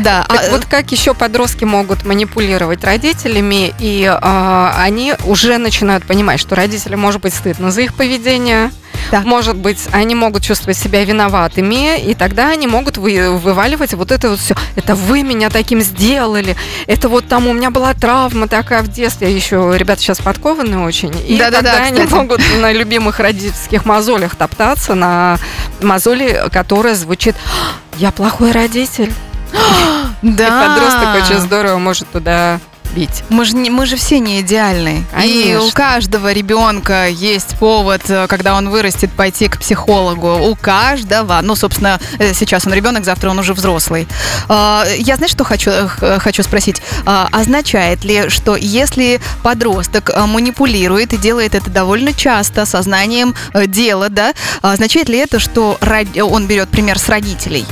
Да, 0.01 0.25
Так 0.29 0.45
а, 0.49 0.51
вот 0.51 0.65
как 0.67 0.91
еще 0.93 1.15
подростки 1.15 1.65
могут 1.65 2.05
манипулировать 2.05 2.85
родителями, 2.85 3.73
и 3.79 4.05
а, 4.11 4.75
они 4.79 5.15
уже 5.25 5.59
начинают 5.59 6.05
понимать, 6.07 6.41
что 6.41 6.55
родителям 6.55 7.01
может 7.01 7.21
быть 7.21 7.35
стыдно 7.35 7.71
за 7.71 7.83
их 7.83 7.95
поведение, 7.95 8.71
Да. 9.11 9.21
может 9.23 9.57
быть, 9.57 9.79
они 9.93 10.15
могут 10.15 10.43
чувствовать 10.45 10.77
себя 10.77 11.05
виноватыми, 11.05 11.99
и 12.01 12.15
тогда 12.15 12.51
они 12.51 12.67
могут 12.67 12.97
вы- 12.99 13.37
вываливать 13.39 13.95
вот 13.95 14.13
это 14.13 14.31
вот 14.31 14.39
все. 14.39 14.55
Это 14.77 14.95
вы 14.95 15.23
меня 15.23 15.51
таким 15.51 15.81
сделали, 15.81 16.57
это 16.87 17.09
вот 17.09 17.27
там 17.27 17.47
у 17.49 17.53
меня 17.53 17.71
была 17.71 17.95
травма 17.95 18.47
такая 18.49 18.83
в 18.83 18.89
детстве. 18.89 19.35
Еще 19.35 19.73
ребята 19.77 20.01
сейчас 20.03 20.19
подкованные 20.19 20.81
очень, 20.85 21.15
и 21.27 21.37
Да-да-да, 21.39 21.71
тогда 21.73 21.85
они 21.85 22.01
кстати. 22.03 22.13
могут 22.15 22.41
на 22.61 22.73
любимых 22.73 23.19
родительских 23.21 23.85
мозолях 23.85 24.37
топтаться, 24.37 24.95
на 24.95 25.39
мозоли, 25.83 26.43
которая 26.53 26.95
звучит 26.95 27.35
«Я 27.97 28.11
плохой 28.13 28.53
родитель». 28.53 29.13
Да. 30.23 30.47
И 30.47 30.69
подросток 30.69 31.25
очень 31.25 31.41
здорово 31.41 31.79
может 31.79 32.09
туда 32.11 32.61
бить. 32.95 33.23
Мы 33.29 33.45
же, 33.45 33.57
мы 33.57 33.87
же 33.87 33.97
все 33.97 34.19
не 34.19 34.41
идеальны. 34.41 35.05
И 35.25 35.57
у 35.61 35.71
каждого 35.71 36.33
ребенка 36.33 37.09
есть 37.09 37.59
повод, 37.59 38.03
э, 38.09 38.27
когда 38.29 38.57
он 38.57 38.69
вырастет, 38.69 39.11
пойти 39.13 39.49
к 39.49 39.59
психологу. 39.59 40.39
У 40.51 40.55
каждого. 40.55 41.41
Ну, 41.43 41.55
собственно, 41.55 42.01
э, 42.19 42.35
сейчас 42.35 42.67
он 42.67 42.75
ребенок, 42.75 43.05
завтра 43.05 43.31
он 43.31 43.39
уже 43.39 43.55
взрослый. 43.55 44.09
А, 44.49 44.85
я, 44.99 45.17
знаешь, 45.17 45.33
что 45.33 45.45
хочу, 45.45 45.71
э, 45.71 46.19
хочу 46.19 46.43
спросить? 46.43 46.83
А, 47.07 47.29
означает 47.31 48.05
ли, 48.05 48.29
что 48.29 48.57
если 48.57 49.21
подросток 49.43 50.11
манипулирует 50.27 51.13
и 51.13 51.17
делает 51.17 51.55
это 51.55 51.71
довольно 51.71 52.13
часто, 52.13 52.67
сознанием 52.67 53.35
дела, 53.55 54.09
да, 54.09 54.33
означает 54.63 55.09
ли 55.09 55.19
это, 55.19 55.39
что 55.39 55.79
он 56.21 56.47
берет 56.47 56.69
пример 56.69 56.99
с 56.99 57.09
родителей? 57.09 57.65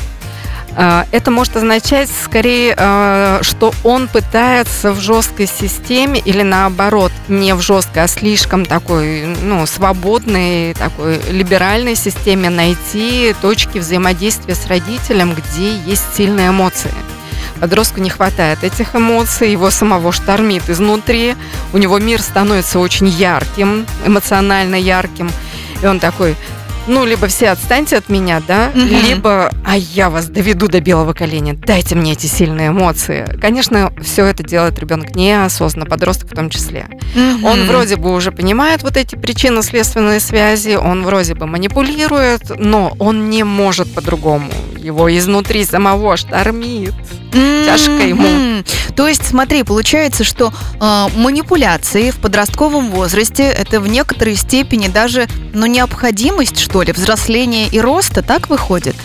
А, 0.76 1.06
это 1.10 1.30
может 1.30 1.56
означать 1.56 2.08
скорее, 2.24 2.74
а, 2.76 3.40
что 3.42 3.72
он 3.84 4.08
пытается 4.08 4.92
в 4.92 5.00
жесткой 5.00 5.46
системе 5.46 6.20
или 6.24 6.42
наоборот 6.42 7.12
не 7.28 7.54
в 7.54 7.60
жесткой, 7.60 8.04
а 8.04 8.08
слишком 8.08 8.64
такой, 8.64 9.26
ну, 9.42 9.66
свободной, 9.66 10.74
такой 10.74 11.20
либеральной 11.30 11.96
системе 11.96 12.50
найти 12.50 13.34
точки 13.40 13.78
взаимодействия 13.78 14.54
с 14.54 14.66
родителем, 14.66 15.34
где 15.34 15.76
есть 15.78 16.14
сильные 16.14 16.50
эмоции. 16.50 16.92
Подростку 17.60 18.00
не 18.00 18.10
хватает 18.10 18.62
этих 18.62 18.94
эмоций, 18.94 19.50
его 19.50 19.70
самого 19.70 20.12
штормит 20.12 20.70
изнутри, 20.70 21.34
у 21.72 21.78
него 21.78 21.98
мир 21.98 22.22
становится 22.22 22.78
очень 22.78 23.08
ярким, 23.08 23.84
эмоционально 24.06 24.76
ярким, 24.76 25.28
и 25.82 25.86
он 25.86 25.98
такой, 25.98 26.36
ну, 26.88 27.04
либо 27.04 27.28
все 27.28 27.50
отстаньте 27.50 27.96
от 27.96 28.08
меня, 28.08 28.42
да, 28.46 28.70
угу. 28.74 28.80
либо, 28.80 29.52
а 29.64 29.76
я 29.76 30.10
вас 30.10 30.26
доведу 30.26 30.66
до 30.68 30.80
белого 30.80 31.12
коленя, 31.12 31.54
дайте 31.54 31.94
мне 31.94 32.12
эти 32.12 32.26
сильные 32.26 32.68
эмоции. 32.68 33.24
Конечно, 33.40 33.92
все 34.02 34.24
это 34.24 34.42
делает 34.42 34.78
ребенок 34.78 35.14
неосознанно, 35.14 35.86
подросток 35.86 36.30
в 36.30 36.34
том 36.34 36.50
числе. 36.50 36.86
Угу. 37.14 37.46
Он 37.46 37.66
вроде 37.66 37.96
бы 37.96 38.12
уже 38.12 38.32
понимает 38.32 38.82
вот 38.82 38.96
эти 38.96 39.14
причинно-следственные 39.16 40.20
связи, 40.20 40.76
он 40.76 41.04
вроде 41.04 41.34
бы 41.34 41.46
манипулирует, 41.46 42.58
но 42.58 42.94
он 42.98 43.30
не 43.30 43.44
может 43.44 43.92
по-другому. 43.94 44.50
Его 44.76 45.14
изнутри 45.16 45.64
самого 45.64 46.16
штормит. 46.16 46.94
Тяжко 47.32 48.06
ему. 48.06 48.62
То 48.96 49.06
есть, 49.06 49.26
смотри, 49.26 49.62
получается, 49.62 50.24
что 50.24 50.52
э, 50.80 51.06
манипуляции 51.16 52.10
в 52.10 52.16
подростковом 52.16 52.90
возрасте 52.90 53.44
это 53.44 53.80
в 53.80 53.88
некоторой 53.88 54.34
степени 54.34 54.88
даже 54.88 55.28
ну, 55.52 55.66
необходимость, 55.66 56.58
что 56.58 56.77
ли, 56.82 56.92
взросления 56.92 57.68
и 57.68 57.80
роста, 57.80 58.22
так 58.22 58.48
выходит? 58.48 58.96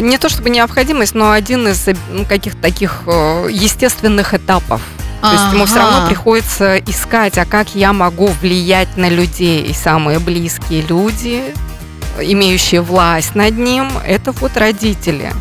Не 0.00 0.18
то 0.18 0.28
чтобы 0.28 0.50
необходимость, 0.50 1.14
но 1.14 1.32
один 1.32 1.66
из 1.68 1.86
ну, 2.10 2.24
каких-то 2.24 2.60
таких 2.60 3.02
э, 3.06 3.48
естественных 3.50 4.34
этапов. 4.34 4.82
То 5.20 5.32
есть 5.32 5.52
ему 5.52 5.66
все 5.66 5.76
равно 5.76 6.06
приходится 6.06 6.78
искать, 6.78 7.36
а 7.36 7.44
как 7.44 7.74
я 7.74 7.92
могу 7.92 8.28
влиять 8.40 8.96
на 8.96 9.08
людей. 9.08 9.62
И 9.66 9.74
самые 9.74 10.18
близкие 10.18 10.80
люди, 10.82 11.54
имеющие 12.18 12.80
власть 12.80 13.34
над 13.34 13.58
ним, 13.58 13.90
это 14.06 14.32
вот 14.32 14.56
родители. 14.56 15.32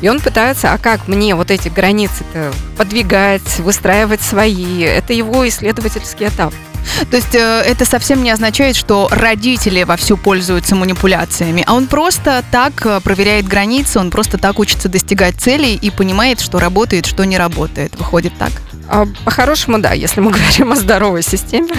И 0.00 0.08
он 0.08 0.20
пытается, 0.20 0.72
а 0.72 0.78
как 0.78 1.06
мне 1.08 1.34
вот 1.34 1.50
эти 1.50 1.68
границы-то 1.68 2.52
подвигать, 2.76 3.58
выстраивать 3.58 4.20
свои. 4.20 4.80
Это 4.80 5.12
его 5.12 5.46
исследовательский 5.48 6.28
этап. 6.28 6.52
То 7.10 7.16
есть 7.16 7.34
э, 7.34 7.62
это 7.66 7.84
совсем 7.84 8.22
не 8.22 8.30
означает, 8.30 8.76
что 8.76 9.08
родители 9.10 9.82
вовсю 9.82 10.16
пользуются 10.16 10.74
манипуляциями, 10.74 11.64
а 11.66 11.74
он 11.74 11.86
просто 11.86 12.44
так 12.50 12.84
э, 12.86 13.00
проверяет 13.00 13.46
границы, 13.46 13.98
он 13.98 14.10
просто 14.10 14.38
так 14.38 14.58
учится 14.58 14.88
достигать 14.88 15.36
целей 15.36 15.74
и 15.74 15.90
понимает, 15.90 16.40
что 16.40 16.58
работает, 16.58 17.06
что 17.06 17.24
не 17.24 17.38
работает. 17.38 17.96
Выходит 17.96 18.32
так? 18.38 18.52
А, 18.88 19.06
по-хорошему, 19.24 19.78
да, 19.78 19.92
если 19.92 20.20
мы 20.20 20.30
говорим 20.32 20.72
о 20.72 20.76
здоровой 20.76 21.22
системе. 21.22 21.74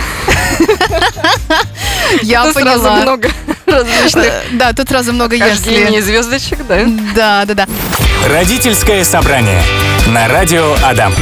Я 2.22 2.52
поняла. 2.54 3.02
много 3.02 3.30
различных. 3.66 4.26
Э, 4.26 4.44
да, 4.54 4.74
тут 4.74 4.90
сразу 4.90 5.14
много 5.14 5.36
если. 5.36 6.00
звездочек, 6.02 6.66
да? 6.68 6.86
Да, 7.16 7.46
да, 7.46 7.54
да. 7.54 7.68
Родительское 8.28 9.04
собрание 9.04 9.62
на 10.08 10.28
радио 10.28 10.76
Адам. 10.84 11.14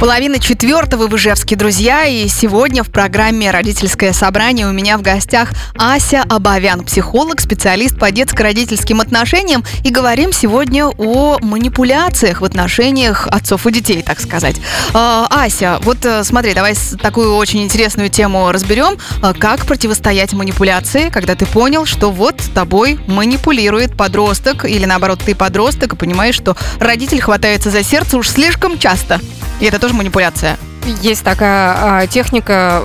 Половина 0.00 0.38
четвертого 0.38 1.08
в 1.08 1.16
Ижевске, 1.16 1.56
друзья, 1.56 2.06
и 2.06 2.26
сегодня 2.26 2.82
в 2.82 2.90
программе 2.90 3.50
«Родительское 3.50 4.14
собрание» 4.14 4.66
у 4.66 4.72
меня 4.72 4.96
в 4.96 5.02
гостях 5.02 5.50
Ася 5.76 6.24
Абавян, 6.26 6.84
психолог, 6.86 7.38
специалист 7.38 7.98
по 7.98 8.10
детско-родительским 8.10 9.02
отношениям, 9.02 9.62
и 9.84 9.90
говорим 9.90 10.32
сегодня 10.32 10.86
о 10.86 11.36
манипуляциях 11.42 12.40
в 12.40 12.46
отношениях 12.46 13.28
отцов 13.30 13.66
и 13.66 13.72
детей, 13.72 14.00
так 14.00 14.20
сказать. 14.20 14.56
А, 14.94 15.26
Ася, 15.28 15.78
вот 15.82 15.98
э, 16.06 16.24
смотри, 16.24 16.54
давай 16.54 16.74
такую 17.02 17.36
очень 17.36 17.62
интересную 17.62 18.08
тему 18.08 18.50
разберем. 18.52 18.96
А, 19.20 19.34
как 19.34 19.66
противостоять 19.66 20.32
манипуляции, 20.32 21.10
когда 21.10 21.34
ты 21.34 21.44
понял, 21.44 21.84
что 21.84 22.10
вот 22.10 22.36
тобой 22.54 22.98
манипулирует 23.06 23.94
подросток, 23.98 24.64
или 24.64 24.86
наоборот, 24.86 25.20
ты 25.22 25.34
подросток, 25.34 25.92
и 25.92 25.96
понимаешь, 25.96 26.36
что 26.36 26.56
родитель 26.78 27.20
хватается 27.20 27.68
за 27.68 27.82
сердце 27.82 28.16
уж 28.16 28.30
слишком 28.30 28.78
часто. 28.78 29.20
И 29.60 29.66
это 29.66 29.78
тоже 29.78 29.89
манипуляция. 29.92 30.58
Есть 31.02 31.24
такая 31.24 31.74
а, 31.76 32.06
техника 32.06 32.82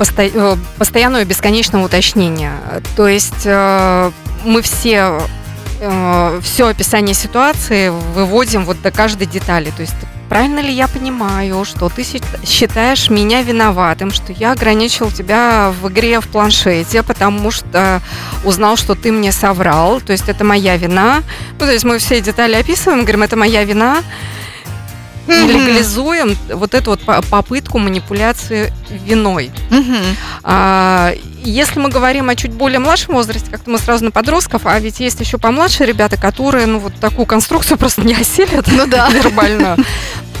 посто... 0.00 0.22
Э, 0.22 0.56
постоянного 0.78 1.24
бесконечного 1.24 1.84
уточнения. 1.84 2.54
То 2.96 3.06
есть 3.06 3.44
э, 3.44 4.10
мы 4.44 4.62
все 4.62 5.20
э, 5.80 6.40
все 6.42 6.68
описание 6.68 7.14
ситуации 7.14 7.90
выводим 8.14 8.64
вот 8.64 8.80
до 8.80 8.90
каждой 8.90 9.26
детали. 9.26 9.70
То 9.76 9.82
есть 9.82 9.94
правильно 10.30 10.60
ли 10.60 10.72
я 10.72 10.88
понимаю, 10.88 11.66
что 11.66 11.90
ты 11.90 12.02
считаешь 12.46 13.10
меня 13.10 13.42
виноватым, 13.42 14.10
что 14.10 14.32
я 14.32 14.52
ограничил 14.52 15.10
тебя 15.10 15.70
в 15.82 15.88
игре 15.90 16.20
в 16.20 16.28
планшете, 16.28 17.02
потому 17.02 17.50
что 17.50 18.00
узнал, 18.44 18.76
что 18.76 18.94
ты 18.94 19.12
мне 19.12 19.32
соврал, 19.32 20.00
то 20.00 20.12
есть 20.12 20.30
это 20.30 20.44
моя 20.44 20.78
вина. 20.78 21.22
Ну, 21.58 21.66
то 21.66 21.72
есть 21.72 21.84
мы 21.84 21.98
все 21.98 22.22
детали 22.22 22.54
описываем, 22.54 23.02
говорим, 23.02 23.22
это 23.22 23.36
моя 23.36 23.64
вина 23.64 23.98
mm-hmm. 25.34 25.52
легализуем 25.52 26.36
вот 26.54 26.74
эту 26.74 26.90
вот 26.90 27.00
попытку 27.28 27.78
манипуляции 27.78 28.72
виной. 28.90 29.50
Mm-hmm. 29.70 30.04
А, 30.42 31.12
если 31.42 31.80
мы 31.80 31.88
говорим 31.88 32.28
о 32.28 32.36
чуть 32.36 32.52
более 32.52 32.78
младшем 32.78 33.14
возрасте, 33.14 33.50
как-то 33.50 33.70
мы 33.70 33.78
сразу 33.78 34.04
на 34.04 34.10
подростков, 34.10 34.62
а 34.64 34.78
ведь 34.78 35.00
есть 35.00 35.20
еще 35.20 35.38
помладше 35.38 35.84
ребята, 35.84 36.16
которые 36.16 36.66
ну 36.66 36.78
вот 36.78 36.94
такую 37.00 37.26
конструкцию 37.26 37.78
просто 37.78 38.02
не 38.02 38.14
осилят 38.14 38.66
ну, 38.68 38.86
да. 38.86 39.08
вербально 39.12 39.76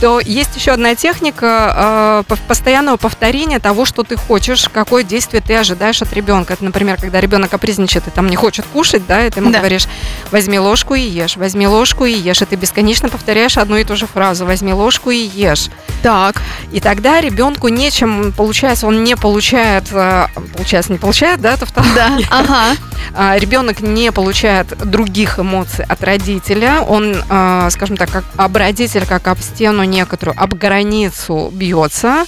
то 0.00 0.18
есть 0.18 0.56
еще 0.56 0.72
одна 0.72 0.94
техника 0.94 2.24
э, 2.30 2.36
постоянного 2.48 2.96
повторения 2.96 3.58
того, 3.58 3.84
что 3.84 4.02
ты 4.02 4.16
хочешь, 4.16 4.68
какое 4.72 5.02
действие 5.02 5.42
ты 5.46 5.54
ожидаешь 5.54 6.00
от 6.00 6.12
ребенка. 6.14 6.54
Это, 6.54 6.64
например, 6.64 6.96
когда 6.98 7.20
ребенок 7.20 7.50
капризничает 7.50 8.08
и 8.08 8.10
там 8.10 8.26
не 8.28 8.36
хочет 8.36 8.64
кушать, 8.64 9.06
да, 9.06 9.26
и 9.26 9.30
ты 9.30 9.40
ему 9.40 9.50
да. 9.50 9.58
говоришь, 9.58 9.86
возьми 10.30 10.58
ложку 10.58 10.94
и 10.94 11.02
ешь, 11.02 11.36
возьми 11.36 11.68
ложку 11.68 12.06
и 12.06 12.12
ешь, 12.12 12.40
и 12.40 12.46
ты 12.46 12.56
бесконечно 12.56 13.10
повторяешь 13.10 13.58
одну 13.58 13.76
и 13.76 13.84
ту 13.84 13.94
же 13.94 14.06
фразу, 14.06 14.46
возьми 14.46 14.72
ложку 14.80 15.10
и 15.10 15.18
ешь. 15.18 15.68
Так. 16.02 16.40
И 16.72 16.80
тогда 16.80 17.20
ребенку 17.20 17.68
нечем, 17.68 18.32
получается, 18.32 18.86
он 18.86 19.04
не 19.04 19.16
получает, 19.16 19.84
э, 19.92 20.26
получается, 20.54 20.92
не 20.92 20.98
получает, 20.98 21.40
да, 21.40 21.54
это 21.54 21.66
второе. 21.66 21.94
Да, 21.94 22.18
ага. 22.30 22.76
А, 23.14 23.36
ребенок 23.38 23.80
не 23.80 24.12
получает 24.12 24.68
других 24.88 25.38
эмоций 25.38 25.84
от 25.84 26.02
родителя, 26.04 26.80
он, 26.80 27.16
э, 27.28 27.68
скажем 27.70 27.96
так, 27.96 28.10
как 28.10 28.24
об 28.36 28.56
родитель, 28.56 29.04
как 29.06 29.26
об 29.26 29.40
стену 29.40 29.82
некоторую, 29.84 30.40
об 30.40 30.54
границу 30.54 31.50
бьется 31.52 32.24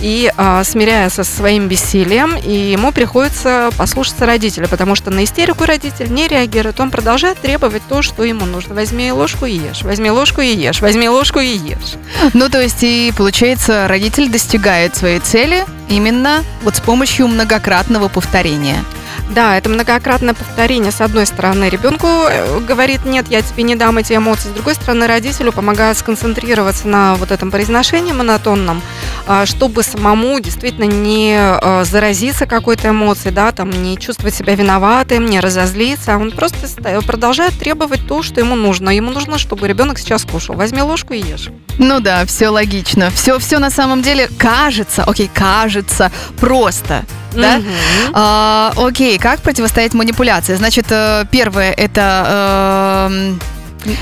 и 0.00 0.32
э, 0.34 0.62
смиряется 0.64 1.24
со 1.24 1.36
своим 1.36 1.68
бессилием, 1.68 2.36
и 2.36 2.52
ему 2.52 2.92
приходится 2.92 3.70
послушаться 3.76 4.24
родителя, 4.24 4.68
потому 4.68 4.94
что 4.94 5.10
на 5.10 5.24
истерику 5.24 5.64
родитель 5.64 6.12
не 6.12 6.28
реагирует, 6.28 6.80
он 6.80 6.90
продолжает 6.90 7.38
требовать 7.38 7.82
то, 7.88 8.02
что 8.02 8.24
ему 8.24 8.46
нужно. 8.46 8.74
Возьми 8.74 9.12
ложку 9.12 9.46
и 9.46 9.52
ешь, 9.52 9.82
возьми 9.82 10.10
ложку 10.10 10.40
и 10.40 10.54
ешь, 10.54 10.80
возьми 10.80 11.08
ложку 11.08 11.40
и 11.40 11.56
ешь. 11.56 11.89
Ну, 12.34 12.48
то 12.48 12.60
есть, 12.60 12.82
и 12.82 13.12
получается, 13.16 13.86
родитель 13.88 14.30
достигает 14.30 14.96
своей 14.96 15.20
цели 15.20 15.64
именно 15.88 16.44
вот 16.62 16.76
с 16.76 16.80
помощью 16.80 17.28
многократного 17.28 18.08
повторения. 18.08 18.84
Да, 19.30 19.56
это 19.56 19.68
многократное 19.68 20.34
повторение. 20.34 20.90
С 20.90 21.00
одной 21.00 21.24
стороны, 21.24 21.68
ребенку 21.68 22.06
э, 22.06 22.58
говорит, 22.60 23.04
нет, 23.04 23.26
я 23.28 23.42
тебе 23.42 23.62
не 23.62 23.76
дам 23.76 23.98
эти 23.98 24.14
эмоции. 24.14 24.48
С 24.48 24.52
другой 24.52 24.74
стороны, 24.74 25.06
родителю 25.06 25.52
помогает 25.52 25.96
сконцентрироваться 25.96 26.88
на 26.88 27.14
вот 27.14 27.30
этом 27.30 27.52
произношении 27.52 28.12
монотонном, 28.12 28.82
а, 29.28 29.46
чтобы 29.46 29.84
самому 29.84 30.40
действительно 30.40 30.84
не 30.84 31.36
э, 31.38 31.84
заразиться 31.84 32.46
какой-то 32.46 32.88
эмоцией, 32.88 33.32
да, 33.32 33.52
там, 33.52 33.70
не 33.70 33.96
чувствовать 33.96 34.34
себя 34.34 34.56
виноватым, 34.56 35.26
не 35.26 35.38
разозлиться. 35.38 36.16
Он 36.16 36.32
просто 36.32 36.66
продолжает 37.02 37.56
требовать 37.56 38.06
то, 38.08 38.22
что 38.22 38.40
ему 38.40 38.56
нужно. 38.56 38.90
Ему 38.90 39.12
нужно, 39.12 39.38
чтобы 39.38 39.68
ребенок 39.68 40.00
сейчас 40.00 40.24
кушал. 40.24 40.56
Возьми 40.56 40.82
ложку 40.82 41.14
и 41.14 41.20
ешь. 41.20 41.50
Ну 41.78 42.00
да, 42.00 42.26
все 42.26 42.48
логично. 42.48 43.10
Все, 43.10 43.38
все 43.38 43.60
на 43.60 43.70
самом 43.70 44.02
деле 44.02 44.28
кажется, 44.38 45.04
окей, 45.04 45.30
кажется 45.32 46.10
просто 46.40 47.04
да? 47.34 47.56
Угу. 47.58 47.66
А, 48.14 48.72
окей, 48.76 49.18
как 49.18 49.40
противостоять 49.40 49.94
манипуляции? 49.94 50.54
Значит, 50.54 50.86
э, 50.90 51.24
первое 51.30 51.72
это 51.72 53.06
э, 53.08 53.32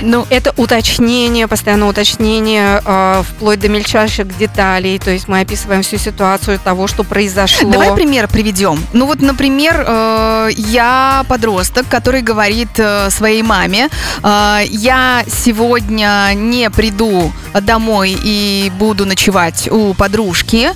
Ну, 0.02 0.26
это 0.28 0.52
уточнение, 0.56 1.46
постоянное 1.46 1.88
уточнение, 1.88 2.82
э, 2.84 3.22
вплоть 3.22 3.60
до 3.60 3.68
мельчайших 3.68 4.36
деталей. 4.36 4.98
То 4.98 5.10
есть 5.10 5.28
мы 5.28 5.40
описываем 5.40 5.82
всю 5.82 5.98
ситуацию 5.98 6.58
того, 6.58 6.88
что 6.88 7.04
произошло. 7.04 7.70
Давай 7.70 7.94
пример 7.94 8.26
приведем. 8.28 8.78
Ну 8.92 9.06
вот, 9.06 9.20
например, 9.20 9.84
э, 9.86 10.48
я 10.56 11.24
подросток, 11.28 11.86
который 11.88 12.22
говорит 12.22 12.70
э, 12.78 13.10
своей 13.10 13.42
маме, 13.42 13.88
э, 14.22 14.60
я 14.68 15.24
сегодня 15.28 16.32
не 16.34 16.70
приду 16.70 17.32
домой 17.62 18.18
и 18.20 18.72
буду 18.78 19.06
ночевать 19.06 19.68
у 19.70 19.94
подружки. 19.94 20.70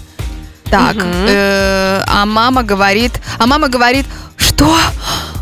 Так, 0.72 0.96
э, 0.96 2.02
а 2.06 2.24
мама 2.24 2.62
говорит, 2.62 3.12
а 3.38 3.46
мама 3.46 3.68
говорит, 3.68 4.06
что? 4.38 4.74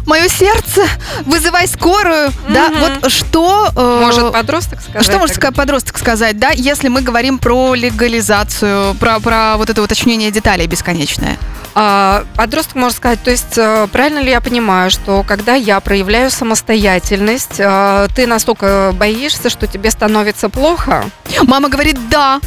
Мое 0.06 0.28
сердце, 0.28 0.82
вызывай 1.24 1.68
скорую, 1.68 2.32
да? 2.48 2.68
Мгм. 2.68 2.80
Вот 2.80 3.12
что? 3.12 3.68
э, 3.76 4.00
Может 4.04 4.32
подросток 4.32 4.80
сказать? 4.80 5.04
что 5.04 5.18
может 5.20 5.36
тогда? 5.36 5.50
ска- 5.50 5.54
подросток 5.54 5.98
сказать, 5.98 6.36
да, 6.40 6.50
если 6.50 6.88
мы 6.88 7.02
говорим 7.02 7.38
про 7.38 7.74
легализацию, 7.76 8.94
про, 8.96 9.20
про 9.20 9.56
вот 9.56 9.70
это 9.70 9.80
уточнение 9.82 10.32
деталей 10.32 10.66
бесконечное? 10.66 11.38
А, 11.76 12.24
подросток 12.34 12.74
может 12.74 12.96
сказать, 12.96 13.22
то 13.22 13.30
есть 13.30 13.56
э, 13.56 13.86
правильно 13.92 14.18
ли 14.18 14.30
я 14.30 14.40
понимаю, 14.40 14.90
что 14.90 15.22
когда 15.22 15.54
я 15.54 15.78
проявляю 15.78 16.32
самостоятельность, 16.32 17.60
э, 17.60 18.08
ты 18.16 18.26
настолько 18.26 18.90
боишься, 18.94 19.48
что 19.48 19.68
тебе 19.68 19.92
становится 19.92 20.48
плохо? 20.48 21.04
Мама 21.44 21.68
говорит, 21.68 21.96
да. 22.08 22.40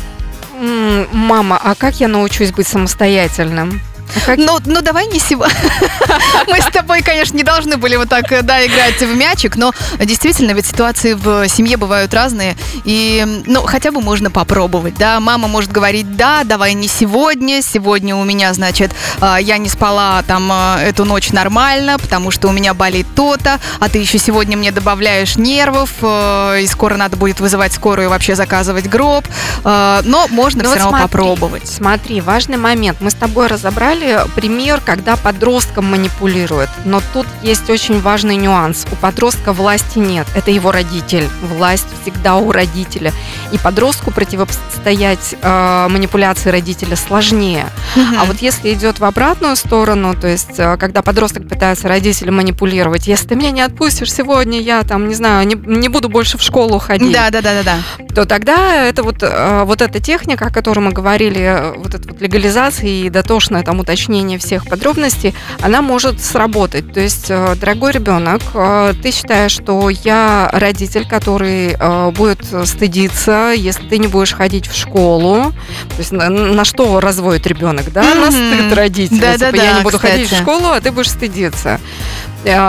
Мама, 1.12 1.60
а 1.62 1.76
как 1.76 2.00
я 2.00 2.08
научусь 2.08 2.52
быть 2.52 2.68
самостоятельным? 2.68 3.82
А 4.16 4.20
как- 4.26 4.38
Ну, 4.38 4.60
ну 4.66 4.82
давай 4.82 5.08
не 5.08 5.20
сегодня. 5.20 5.56
Мы 6.48 6.62
с 6.62 6.66
тобой, 6.66 7.02
конечно, 7.02 7.36
не 7.36 7.44
должны 7.44 7.78
были 7.78 7.96
вот 7.96 8.10
так, 8.10 8.32
э, 8.32 8.42
да, 8.42 8.66
играть 8.66 9.00
в 9.00 9.16
мячик, 9.16 9.56
но 9.56 9.74
действительно, 10.00 10.52
ведь 10.52 10.66
ситуации 10.66 11.14
в 11.14 11.48
семье 11.48 11.78
бывают 11.78 12.14
разные, 12.14 12.56
и, 12.86 13.24
ну, 13.46 13.62
хотя 13.64 13.92
бы 13.92 14.02
можно 14.02 14.32
попробовать, 14.32 14.96
да. 14.96 15.20
Мама 15.20 15.48
может 15.48 15.72
говорить, 15.72 16.16
да, 16.16 16.44
давай 16.44 16.74
не 16.74 16.88
сегодня, 16.88 17.62
сегодня 17.62 18.16
у 18.16 18.24
меня, 18.24 18.54
значит, 18.54 18.92
а, 19.20 19.38
я 19.38 19.58
не 19.58 19.70
спала 19.70 20.24
там 20.28 20.50
а, 20.52 20.80
эту 20.82 21.06
ночь 21.06 21.32
нормально, 21.32 21.98
потому 22.00 22.32
что 22.32 22.48
у 22.48 22.52
меня 22.52 22.74
болит 22.74 23.08
то-то, 23.16 23.60
а 23.80 23.90
ты 23.90 24.00
еще 24.00 24.18
сегодня 24.18 24.58
мне 24.58 24.72
добавляешь 24.72 25.36
нервов, 25.36 25.90
э, 26.02 26.60
и 26.62 26.68
скоро 26.68 26.96
надо 26.98 27.18
будет 27.18 27.40
вызывать 27.40 27.74
скорую 27.74 28.08
и 28.08 28.10
вообще 28.10 28.36
заказывать 28.36 28.88
гроб, 28.88 29.26
но 29.64 30.28
можно 30.30 30.64
Ну 30.64 30.70
все 30.70 30.70
вот 30.70 30.78
равно 30.78 30.90
смотри, 30.90 31.04
попробовать. 31.04 31.68
Смотри, 31.68 32.22
важный 32.22 32.58
момент. 32.58 32.98
Мы 33.02 33.10
с 33.12 33.16
тобой 33.16 33.48
разобрали 33.48 34.03
пример, 34.36 34.82
когда 34.86 35.16
подростком 35.16 35.86
манипулирует. 35.86 36.70
Но 36.86 37.02
тут 37.14 37.26
есть 37.42 37.70
очень 37.70 38.00
важный 38.02 38.36
нюанс. 38.36 38.86
У 38.92 38.96
подростка 38.96 39.54
власти 39.54 40.00
нет. 40.00 40.28
Это 40.36 40.52
его 40.52 40.72
родитель. 40.72 41.28
Власть 41.42 41.88
всегда 42.02 42.36
у 42.38 42.52
родителя. 42.52 43.12
И 43.52 43.58
подростку 43.58 44.12
противостоять 44.12 45.36
э, 45.42 45.88
манипуляции 45.90 46.50
родителя 46.50 46.96
сложнее. 46.96 47.66
А 47.96 48.26
вот 48.26 48.38
если 48.38 48.74
идет 48.74 49.00
в 49.00 49.06
обратную 49.06 49.56
сторону, 49.56 50.16
то 50.16 50.28
есть 50.28 50.58
э, 50.60 50.78
когда 50.78 51.02
подросток 51.02 51.48
пытается 51.48 51.88
родителя 51.88 52.32
манипулировать, 52.32 53.08
если 53.08 53.28
ты 53.30 53.36
меня 53.36 53.52
не 53.52 53.62
отпустишь 53.62 54.12
сегодня, 54.14 54.60
я 54.60 54.84
там, 54.84 55.08
не 55.08 55.16
знаю, 55.16 55.48
не, 55.48 55.56
не 55.56 55.90
буду 55.90 56.10
больше 56.10 56.38
в 56.38 56.42
школу 56.42 56.80
ходить, 56.80 57.14
Да, 57.14 57.30
да, 57.30 57.42
да, 57.42 57.62
да, 57.62 57.64
да. 57.64 58.06
то 58.14 58.26
тогда 58.26 58.86
это 58.86 59.04
вот, 59.04 59.22
э, 59.22 59.64
вот 59.66 59.82
эта 59.82 60.00
техника, 60.00 60.48
о 60.48 60.50
которой 60.50 60.80
мы 60.80 60.92
говорили, 60.92 61.42
э, 61.42 61.74
вот 61.78 61.94
эта 61.94 62.08
вот 62.10 62.22
легализация 62.22 62.90
и 62.90 63.10
дотошное 63.10 63.64
там 63.64 63.80
уточнение 63.84 64.38
всех 64.40 64.66
подробностей, 64.66 65.36
она 65.62 65.82
может 65.82 66.20
сработать. 66.22 66.92
То 66.94 67.00
есть, 67.00 67.28
э, 67.30 67.56
дорогой 67.60 67.92
ребенок, 67.92 68.42
э, 68.54 68.94
ты 69.02 69.12
считаешь, 69.12 69.52
что 69.52 69.90
я 69.90 70.50
родитель, 70.52 71.08
который 71.08 71.76
э, 71.80 72.12
будет 72.12 72.40
стыдиться, 72.68 73.54
если 73.56 73.86
ты 73.88 73.98
не 74.00 74.08
будешь 74.08 74.34
ходить 74.34 74.68
в 74.68 74.76
школу. 74.76 75.52
То 75.90 75.98
есть 76.00 76.12
на, 76.12 76.30
на 76.30 76.66
что 76.66 77.00
разводит 77.00 77.46
ребенок, 77.48 77.92
да? 77.94 78.02
На 78.16 78.32
Мгм. 78.32 78.32
стыд 78.32 78.74
родителя. 78.74 79.20
Да-да-да, 79.22 79.52
Типа, 79.52 79.64
я 79.64 79.74
не 79.78 79.82
буду 79.84 80.00
ходить 80.00 80.22
в 80.28 80.32
кстати. 80.32 80.42
школу, 80.42 80.68
а 80.72 80.82
ты 80.82 80.92
будешь 80.92 81.10
стыдиться. 81.12 81.80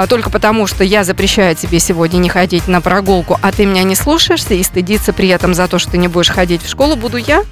Только 0.08 0.30
потому, 0.30 0.68
что 0.68 0.84
я 0.84 1.02
запрещаю 1.02 1.56
тебе 1.56 1.80
сегодня 1.80 2.18
не 2.18 2.28
ходить 2.28 2.68
на 2.68 2.80
прогулку, 2.80 3.38
а 3.42 3.50
ты 3.50 3.66
меня 3.66 3.82
не 3.82 3.96
слушаешься 3.96 4.54
и 4.54 4.62
стыдиться 4.62 5.12
при 5.12 5.28
этом 5.28 5.52
за 5.54 5.66
то, 5.66 5.78
что 5.80 5.92
ты 5.92 5.98
не 5.98 6.06
будешь 6.06 6.30
ходить 6.30 6.62
в 6.62 6.68
школу, 6.68 6.94
буду 6.94 7.16
я. 7.16 7.42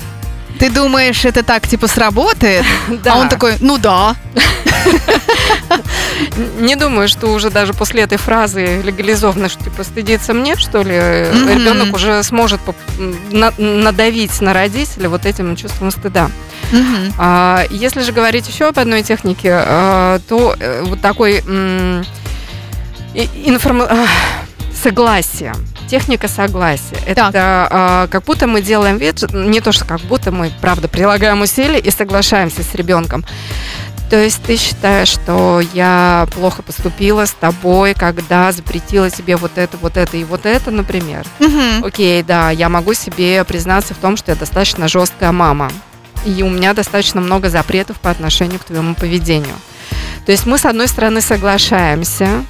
Ты 0.63 0.71
думаешь, 0.71 1.25
это 1.25 1.43
так 1.43 1.67
типа 1.67 1.89
сработает? 1.89 2.65
Да. 3.03 3.15
А 3.15 3.17
он 3.19 3.29
такой, 3.29 3.57
ну 3.59 3.79
да. 3.79 4.15
Не 6.61 6.77
думаю, 6.77 7.09
что 7.09 7.33
уже 7.33 7.51
даже 7.51 7.73
после 7.75 8.03
этой 8.03 8.17
фразы 8.17 8.81
легализовано, 8.85 9.49
что 9.49 9.65
типа 9.65 9.83
стыдиться 9.83 10.35
мне, 10.35 10.55
что 10.55 10.83
ли, 10.83 10.95
ребенок 10.95 11.93
уже 11.97 12.23
сможет 12.23 12.61
надавить 13.59 14.41
на 14.41 14.53
родителя 14.53 15.09
вот 15.09 15.27
этим 15.27 15.57
чувством 15.57 15.91
стыда. 15.91 16.31
А, 17.19 17.65
Если 17.71 18.03
же 18.03 18.13
говорить 18.13 18.47
еще 18.47 18.69
об 18.69 18.79
одной 18.79 19.03
технике, 19.03 19.51
а, 19.53 20.21
то 20.29 20.55
э, 20.61 20.83
вот 20.85 21.01
такой 21.01 21.41
м, 21.45 22.05
информ- 23.15 24.07
согласие. 24.81 25.55
Техника 25.93 26.27
согласия. 26.27 26.97
Это 27.05 27.31
а, 27.35 28.07
как 28.07 28.25
будто 28.25 28.47
мы 28.47 28.63
делаем 28.63 28.97
вид, 28.97 29.31
не 29.31 29.61
то, 29.61 29.73
что 29.73 29.85
как 29.85 30.01
будто 30.01 30.33
мы, 30.33 30.51
правда, 30.63 30.89
прилагаем 30.89 31.43
усилия 31.43 31.79
и 31.79 31.91
соглашаемся 31.91 32.63
с 32.63 32.75
ребенком. 32.75 33.27
То 34.09 34.17
есть 34.17 34.43
ты 34.43 34.57
считаешь, 34.57 35.09
что 35.09 35.61
я 35.75 36.27
плохо 36.33 36.63
поступила 36.63 37.27
с 37.27 37.33
тобой, 37.33 37.93
когда 37.93 38.51
запретила 38.53 39.11
тебе 39.11 39.37
вот 39.37 39.59
это, 39.59 39.77
вот 39.77 39.99
это 39.99 40.17
и 40.17 40.25
вот 40.25 40.47
это, 40.47 40.71
например. 40.71 41.27
Мгм. 41.41 41.85
Окей, 41.85 42.23
да, 42.23 42.51
я 42.51 42.71
могу 42.71 42.95
себе 42.95 43.45
признаться 43.45 43.93
в 43.93 43.99
том, 43.99 44.17
что 44.17 44.31
я 44.31 44.37
достаточно 44.39 44.89
жесткая 44.89 45.31
мама. 45.31 45.71
И 46.25 46.43
у 46.43 46.49
меня 46.49 46.73
достаточно 46.73 47.21
много 47.21 47.51
запретов 47.51 48.01
по 48.01 48.09
отношению 48.09 48.61
к 48.61 48.65
твоему 48.65 48.95
поведению. 48.95 49.57
То 50.25 50.33
есть 50.33 50.47
мы, 50.47 50.57
с 50.57 50.65
одной 50.65 50.89
стороны, 50.89 51.21
соглашаемся, 51.21 52.47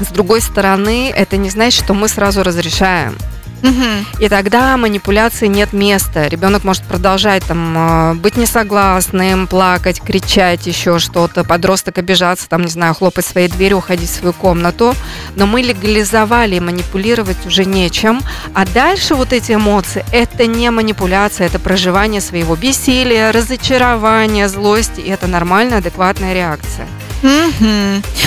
с 0.00 0.08
другой 0.08 0.40
стороны, 0.40 1.10
это 1.10 1.36
не 1.36 1.50
значит, 1.50 1.84
что 1.84 1.94
мы 1.94 2.08
сразу 2.08 2.42
разрешаем. 2.42 3.16
Мгм. 3.64 4.06
И 4.18 4.28
тогда 4.28 4.76
манипуляции 4.76 5.46
нет 5.46 5.72
места. 5.72 6.28
Ребенок 6.28 6.64
может 6.64 6.82
продолжать 6.84 7.44
там 7.44 8.12
э, 8.12 8.14
быть 8.14 8.36
несогласным, 8.36 9.46
плакать, 9.46 10.00
кричать, 10.00 10.66
еще 10.66 10.98
что-то. 10.98 11.44
Подросток 11.44 11.96
обижаться, 11.98 12.48
там, 12.48 12.62
не 12.62 12.68
знаю, 12.70 12.94
хлопать 12.94 13.24
своей 13.24 13.48
дверью, 13.48 13.78
уходить 13.78 14.10
в 14.10 14.14
свою 14.14 14.34
комнату. 14.34 14.94
Но 15.36 15.46
мы 15.46 15.62
легализовали, 15.62 16.56
и 16.56 16.60
манипулировать 16.60 17.46
уже 17.46 17.64
нечем. 17.64 18.20
А 18.54 18.66
дальше 18.66 19.14
вот 19.14 19.32
эти 19.32 19.52
эмоции, 19.52 20.04
это 20.12 20.46
не 20.46 20.70
манипуляция, 20.70 21.46
это 21.46 21.58
проживание 21.58 22.20
своего 22.20 22.56
бессилия, 22.56 23.32
разочарования, 23.32 24.48
злости. 24.48 25.00
И 25.00 25.08
это 25.08 25.26
нормальная, 25.26 25.78
адекватная 25.78 26.34
реакция. 26.34 26.86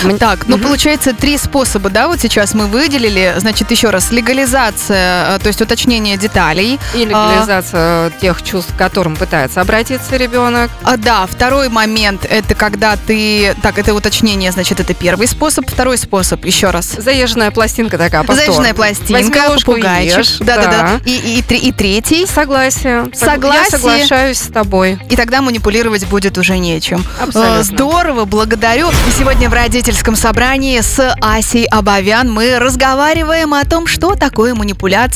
Ман- 0.02 0.18
Так, 0.18 0.48
ну 0.48 0.56
Мгм. 0.56 0.64
получается 0.66 1.12
три 1.14 1.38
способа, 1.38 1.88
да, 1.88 2.08
вот 2.08 2.20
сейчас 2.20 2.52
мы 2.54 2.66
выделили. 2.66 3.34
Значит, 3.38 3.70
еще 3.70 3.90
раз, 3.90 4.10
легализация, 4.10 5.27
то 5.38 5.46
есть 5.48 5.60
уточнение 5.60 6.16
деталей. 6.16 6.78
И 6.94 7.04
легализация 7.04 8.10
тех 8.20 8.42
чувств, 8.42 8.72
к 8.74 8.78
которым 8.78 9.16
пытается 9.16 9.60
обратиться 9.60 10.16
ребенок. 10.16 10.70
А, 10.82 10.96
да, 10.96 11.26
второй 11.26 11.68
момент, 11.68 12.24
это 12.28 12.54
когда 12.54 12.96
ты... 12.96 13.54
Так, 13.62 13.78
это 13.78 13.94
уточнение, 13.94 14.50
значит, 14.52 14.80
это 14.80 14.94
первый 14.94 15.26
способ. 15.26 15.68
Второй 15.68 15.98
способ, 15.98 16.44
еще 16.44 16.70
раз. 16.70 16.94
Заезженная 16.98 17.50
пластинка 17.50 17.98
такая, 17.98 18.22
повтор. 18.24 18.44
Заезженная 18.46 18.74
пластинка, 18.74 19.12
и 19.18 19.80
попугайчик. 19.82 20.18
ешь. 20.18 20.38
Да-да-да. 20.40 21.00
И, 21.04 21.16
и, 21.16 21.38
и 21.38 21.42
три- 21.42 21.58
и 21.58 21.72
третий. 21.72 22.26
Согласие. 22.26 23.04
Сог- 23.12 23.14
Согласие. 23.16 23.64
Я 23.64 23.78
соглашаюсь 23.78 24.38
с 24.38 24.46
тобой. 24.52 24.98
И 25.10 25.16
тогда 25.16 25.42
манипулировать 25.42 26.06
будет 26.06 26.38
уже 26.38 26.58
нечем. 26.58 27.04
Абсолютно. 27.20 27.58
Э, 27.60 27.62
Здорово, 27.62 28.24
благодарю. 28.24 28.88
И 28.90 29.10
сегодня 29.18 29.48
в 29.48 29.52
родительском 29.52 30.16
собрании 30.16 30.80
с 30.80 31.14
Асей 31.20 31.64
Абовян 31.66 32.30
мы 32.30 32.58
разговариваем 32.58 33.54
о 33.54 33.64
том, 33.64 33.86
что 33.86 34.14
такое 34.14 34.54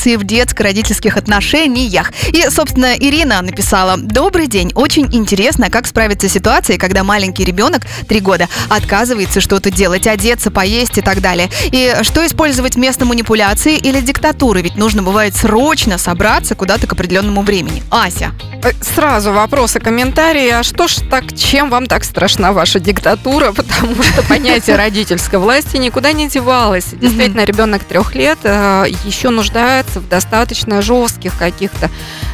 манипуляции 0.03 0.15
в 0.15 0.23
детско-родительских 0.23 1.17
отношениях. 1.17 2.11
И, 2.29 2.45
собственно, 2.49 2.95
Ирина 2.97 3.41
написала 3.41 3.97
«Добрый 3.97 4.47
день. 4.47 4.71
Очень 4.75 5.07
интересно, 5.13 5.69
как 5.69 5.87
справиться 5.87 6.27
с 6.27 6.33
ситуацией, 6.33 6.77
когда 6.77 7.03
маленький 7.03 7.45
ребенок, 7.45 7.83
три 8.07 8.19
года, 8.19 8.47
отказывается 8.69 9.41
что-то 9.41 9.71
делать, 9.71 10.07
одеться, 10.07 10.51
поесть 10.51 10.97
и 10.97 11.01
так 11.01 11.21
далее. 11.21 11.49
И 11.71 11.95
что 12.01 12.25
использовать 12.25 12.75
вместо 12.75 13.05
манипуляции 13.05 13.77
или 13.77 14.01
диктатуры? 14.01 14.61
Ведь 14.61 14.75
нужно 14.75 15.03
бывает 15.03 15.35
срочно 15.35 15.97
собраться 15.97 16.55
куда-то 16.55 16.87
к 16.87 16.93
определенному 16.93 17.41
времени. 17.41 17.83
Ася. 17.89 18.31
Э, 18.63 18.71
Сразу 18.81 19.31
вопросы, 19.31 19.79
комментарии. 19.79 20.49
А 20.49 20.63
что 20.63 20.87
ж 20.87 20.97
так, 21.09 21.35
чем 21.35 21.69
вам 21.69 21.85
так 21.85 22.03
страшна 22.03 22.51
ваша 22.51 22.79
диктатура? 22.79 23.51
Потому 23.55 24.01
что 24.03 24.23
понятие 24.23 24.75
родительской 24.83 25.39
власти 25.39 25.77
никуда 25.77 26.11
не 26.13 26.27
девалось. 26.27 26.87
Действительно, 26.91 27.45
ребенок 27.45 27.83
трех 27.83 28.15
лет 28.15 28.39
э, 28.43 28.85
еще 29.05 29.29
нуждается 29.29 29.82
выражается 29.83 29.99
в 29.99 30.09
достаточно 30.09 30.81
жестких 30.81 31.37
каких-то 31.37 31.89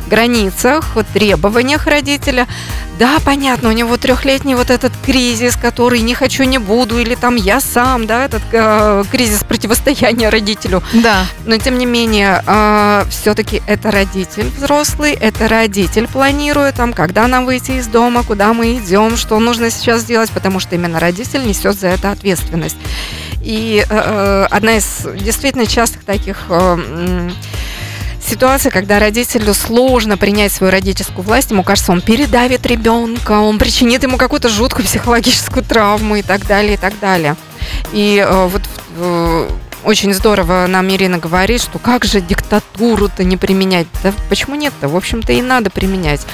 границах, 0.08 0.98
требованиях 1.14 1.88
родителя. 1.88 2.48
Да, 2.98 3.20
понятно, 3.24 3.70
у 3.70 3.72
него 3.72 3.96
трехлетний 3.98 4.56
вот 4.56 4.70
этот 4.70 4.92
кризис, 5.06 5.56
который 5.56 6.02
не 6.02 6.14
хочу, 6.14 6.44
не 6.44 6.58
буду, 6.58 7.00
или 7.00 7.16
там 7.16 7.36
я 7.36 7.62
сам, 7.62 8.08
да, 8.08 8.26
этот 8.26 8.42
э, 8.52 9.04
кризис 9.10 9.44
противостояния 9.44 10.30
родителю. 10.30 10.84
Да. 10.94 11.26
Но 11.46 11.58
тем 11.58 11.78
не 11.78 11.86
менее, 11.86 12.44
э, 12.46 13.06
все-таки 13.10 13.62
это 13.68 13.92
родитель 13.92 14.52
взрослый, 14.58 15.14
это 15.14 15.48
родитель 15.48 16.08
планирует, 16.08 16.76
там, 16.76 16.92
когда 16.92 17.28
нам 17.28 17.46
выйти 17.46 17.72
из 17.72 17.88
дома, 17.88 18.24
куда 18.24 18.54
мы 18.54 18.76
идем, 18.76 19.16
что 19.16 19.40
нужно 19.40 19.70
сейчас 19.70 20.02
сделать, 20.02 20.32
потому 20.32 20.60
что 20.60 20.76
именно 20.76 21.00
родитель 21.00 21.48
несет 21.48 21.80
за 21.80 21.88
это 21.88 22.12
ответственность. 22.12 22.78
И 23.41 23.86
э, 23.88 23.95
э 23.95 24.47
одна 24.49 24.78
из 24.78 25.08
действительно 25.21 25.65
частых 25.65 26.04
таких 26.04 26.45
э, 26.49 27.30
ситуация, 28.21 28.69
когда 28.69 28.99
родителю 28.99 29.54
сложно 29.54 30.17
принять 30.17 30.52
свою 30.52 30.71
родительскую 30.71 31.23
власть, 31.23 31.52
ему 31.52 31.63
кажется, 31.63 31.91
он 31.91 32.02
передавит 32.02 32.65
ребенка, 32.65 33.34
он 33.39 33.58
причинит 33.58 34.04
ему 34.04 34.17
какую-то 34.17 34.49
жуткую 34.49 34.86
психологическую 34.86 35.63
травму 35.63 36.17
и 36.17 36.21
так 36.21 36.45
далее, 36.45 36.73
и 36.73 36.78
так 36.78 36.99
далее. 36.99 37.36
И 37.91 38.23
э, 38.25 38.47
вот 38.47 38.62
э, 38.97 39.49
очень 39.84 40.13
здорово 40.13 40.68
нам 40.68 40.89
Ирина 40.89 41.18
говорит, 41.18 41.62
что 41.62 41.80
как 41.80 42.06
же 42.06 42.22
диктатуру-то 42.22 43.24
не 43.24 43.38
применять? 43.38 43.88
Да 44.04 44.13
почему 44.30 44.56
нет-то? 44.56 44.88
В 44.88 44.96
общем-то 44.96 45.32
и 45.32 45.42
надо 45.42 45.70
применять. 45.70 46.26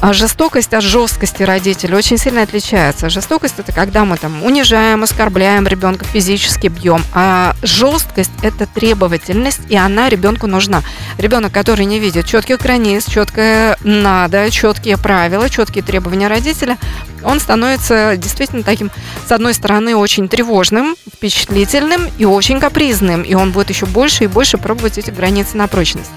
А 0.00 0.12
жестокость 0.12 0.74
от 0.74 0.82
жесткости 0.82 1.42
родителей 1.42 1.94
очень 1.94 2.18
сильно 2.18 2.42
отличается. 2.42 3.08
Жестокость 3.10 3.58
это 3.58 3.72
когда 3.72 4.04
мы 4.04 4.16
там 4.16 4.42
унижаем, 4.44 5.02
оскорбляем 5.02 5.66
ребенка, 5.66 6.04
физически 6.04 6.68
бьем. 6.68 7.02
А 7.14 7.54
жесткость 7.62 8.32
это 8.42 8.66
требовательность, 8.66 9.60
и 9.68 9.76
она 9.76 10.08
ребенку 10.08 10.46
нужна. 10.46 10.82
Ребенок, 11.18 11.52
который 11.52 11.84
не 11.84 11.98
видит 11.98 12.26
четких 12.26 12.58
границ, 12.58 13.06
четкое 13.06 13.76
надо, 13.82 14.50
четкие 14.50 14.98
правила, 14.98 15.48
четкие 15.48 15.84
требования 15.84 16.28
родителя, 16.28 16.78
он 17.24 17.40
становится 17.40 18.16
действительно 18.16 18.62
таким, 18.62 18.90
с 19.26 19.32
одной 19.32 19.54
стороны, 19.54 19.96
очень 19.96 20.28
тревожным, 20.28 20.94
впечатлительным 21.12 22.08
и 22.18 22.24
очень 22.24 22.60
капризным. 22.60 22.87
И 23.22 23.34
он 23.34 23.52
будет 23.52 23.70
еще 23.70 23.86
больше 23.86 24.24
и 24.24 24.26
больше 24.26 24.58
пробовать 24.58 24.98
эти 24.98 25.10
границы 25.10 25.56
на 25.56 25.66
прочность. 25.68 26.10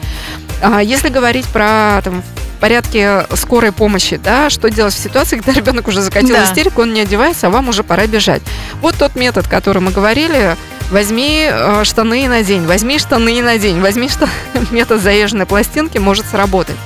А 0.61 0.81
если 0.81 1.09
говорить 1.09 1.45
про 1.47 2.01
там, 2.03 2.23
порядке 2.59 3.25
скорой 3.35 3.71
помощи, 3.71 4.17
да, 4.23 4.49
что 4.49 4.69
делать 4.69 4.93
в 4.93 4.99
ситуации, 4.99 5.37
когда 5.37 5.51
ребенок 5.53 5.87
уже 5.87 6.01
закатил 6.01 6.35
да. 6.35 6.45
истерику, 6.45 6.83
он 6.83 6.93
не 6.93 7.01
одевается, 7.01 7.47
а 7.47 7.49
вам 7.49 7.69
уже 7.69 7.83
пора 7.83 8.07
бежать. 8.07 8.41
Вот 8.81 8.95
тот 8.95 9.15
метод, 9.15 9.47
который 9.47 9.81
мы 9.81 9.91
говорили, 9.91 10.55
возьми 10.91 11.47
э, 11.49 11.83
штаны 11.83 12.25
и 12.25 12.27
надень, 12.27 12.65
возьми 12.65 12.99
штаны 12.99 13.39
и 13.39 13.41
надень, 13.41 13.81
возьми 13.81 14.07
что 14.09 14.29
метод 14.71 15.01
заезженной 15.01 15.45
пластинки 15.45 15.97
может 15.97 16.25
сработать. 16.27 16.77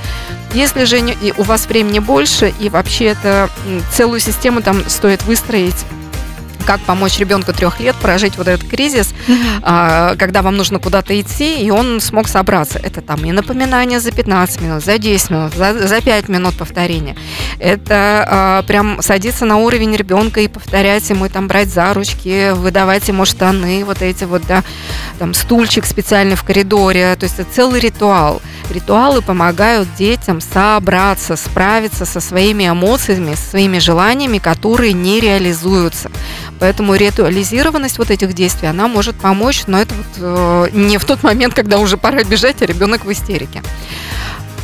Если 0.54 0.86
же 0.86 1.02
не, 1.02 1.16
у 1.36 1.44
вас 1.44 1.66
времени 1.66 2.00
больше, 2.00 2.54
и 2.60 2.70
вообще 2.70 3.06
это 3.06 3.50
целую 3.92 4.22
систему 4.22 4.62
там 4.62 4.88
стоит 4.90 5.24
выстроить 5.24 5.86
как 6.66 6.82
помочь 6.82 7.20
ребенку 7.20 7.54
трех 7.54 7.80
лет 7.80 7.96
прожить 7.96 8.38
вот 8.38 8.48
этот 8.48 8.68
кризис, 8.68 9.14
mm-hmm. 9.28 10.18
когда 10.18 10.42
вам 10.42 10.58
нужно 10.58 10.80
куда-то 10.80 11.20
идти, 11.20 11.62
и 11.62 11.70
он 11.70 12.02
смог 12.02 12.28
собраться. 12.28 12.80
Это 12.80 13.02
там 13.02 13.24
и 13.26 13.32
напоминание 13.32 14.00
за 14.00 14.12
15 14.12 14.62
минут, 14.62 14.84
за 14.84 14.98
10 14.98 15.30
минут, 15.30 15.54
за, 15.54 15.88
за 15.88 16.02
5 16.02 16.30
минут 16.30 16.56
повторения. 16.58 17.16
Это 17.60 18.26
а, 18.28 18.64
прям 18.64 19.02
садиться 19.02 19.46
на 19.46 19.58
уровень 19.58 19.96
ребенка 19.96 20.42
и 20.42 20.48
повторять 20.48 21.10
ему, 21.10 21.30
там, 21.30 21.48
брать 21.48 21.70
за 21.70 21.94
ручки, 21.94 22.52
выдавать 22.52 23.08
ему 23.08 23.26
штаны, 23.26 23.86
вот 23.86 24.02
эти 24.02 24.24
вот, 24.24 24.44
да, 24.48 24.64
там, 25.20 25.34
стульчик 25.34 25.86
специальный 25.86 26.36
в 26.36 26.44
коридоре. 26.44 27.16
То 27.16 27.26
есть 27.26 27.40
это 27.40 27.52
целый 27.52 27.80
ритуал. 27.80 28.42
Ритуалы 28.70 29.22
помогают 29.22 29.88
детям 29.96 30.42
собраться, 30.42 31.36
справиться 31.36 32.06
со 32.06 32.20
своими 32.20 32.68
эмоциями, 32.68 33.36
со 33.36 33.52
своими 33.52 33.80
желаниями, 33.80 34.40
которые 34.40 34.94
не 34.94 35.20
реализуются. 35.20 36.12
Поэтому 36.60 36.96
ритуализированность 36.96 37.98
вот 37.98 38.12
этих 38.12 38.34
действий, 38.34 38.68
она 38.68 38.88
может 38.88 39.16
помочь, 39.16 39.64
но 39.68 39.80
это 39.80 39.94
вот 39.94 40.06
э, 40.18 40.68
не 40.74 40.98
в 40.98 41.06
тот 41.06 41.24
момент, 41.24 41.54
когда 41.54 41.78
уже 41.78 41.98
пора 41.98 42.24
бежать, 42.24 42.62
а 42.62 42.66
ребенок 42.66 43.06
в 43.06 43.12
истерике. 43.12 43.62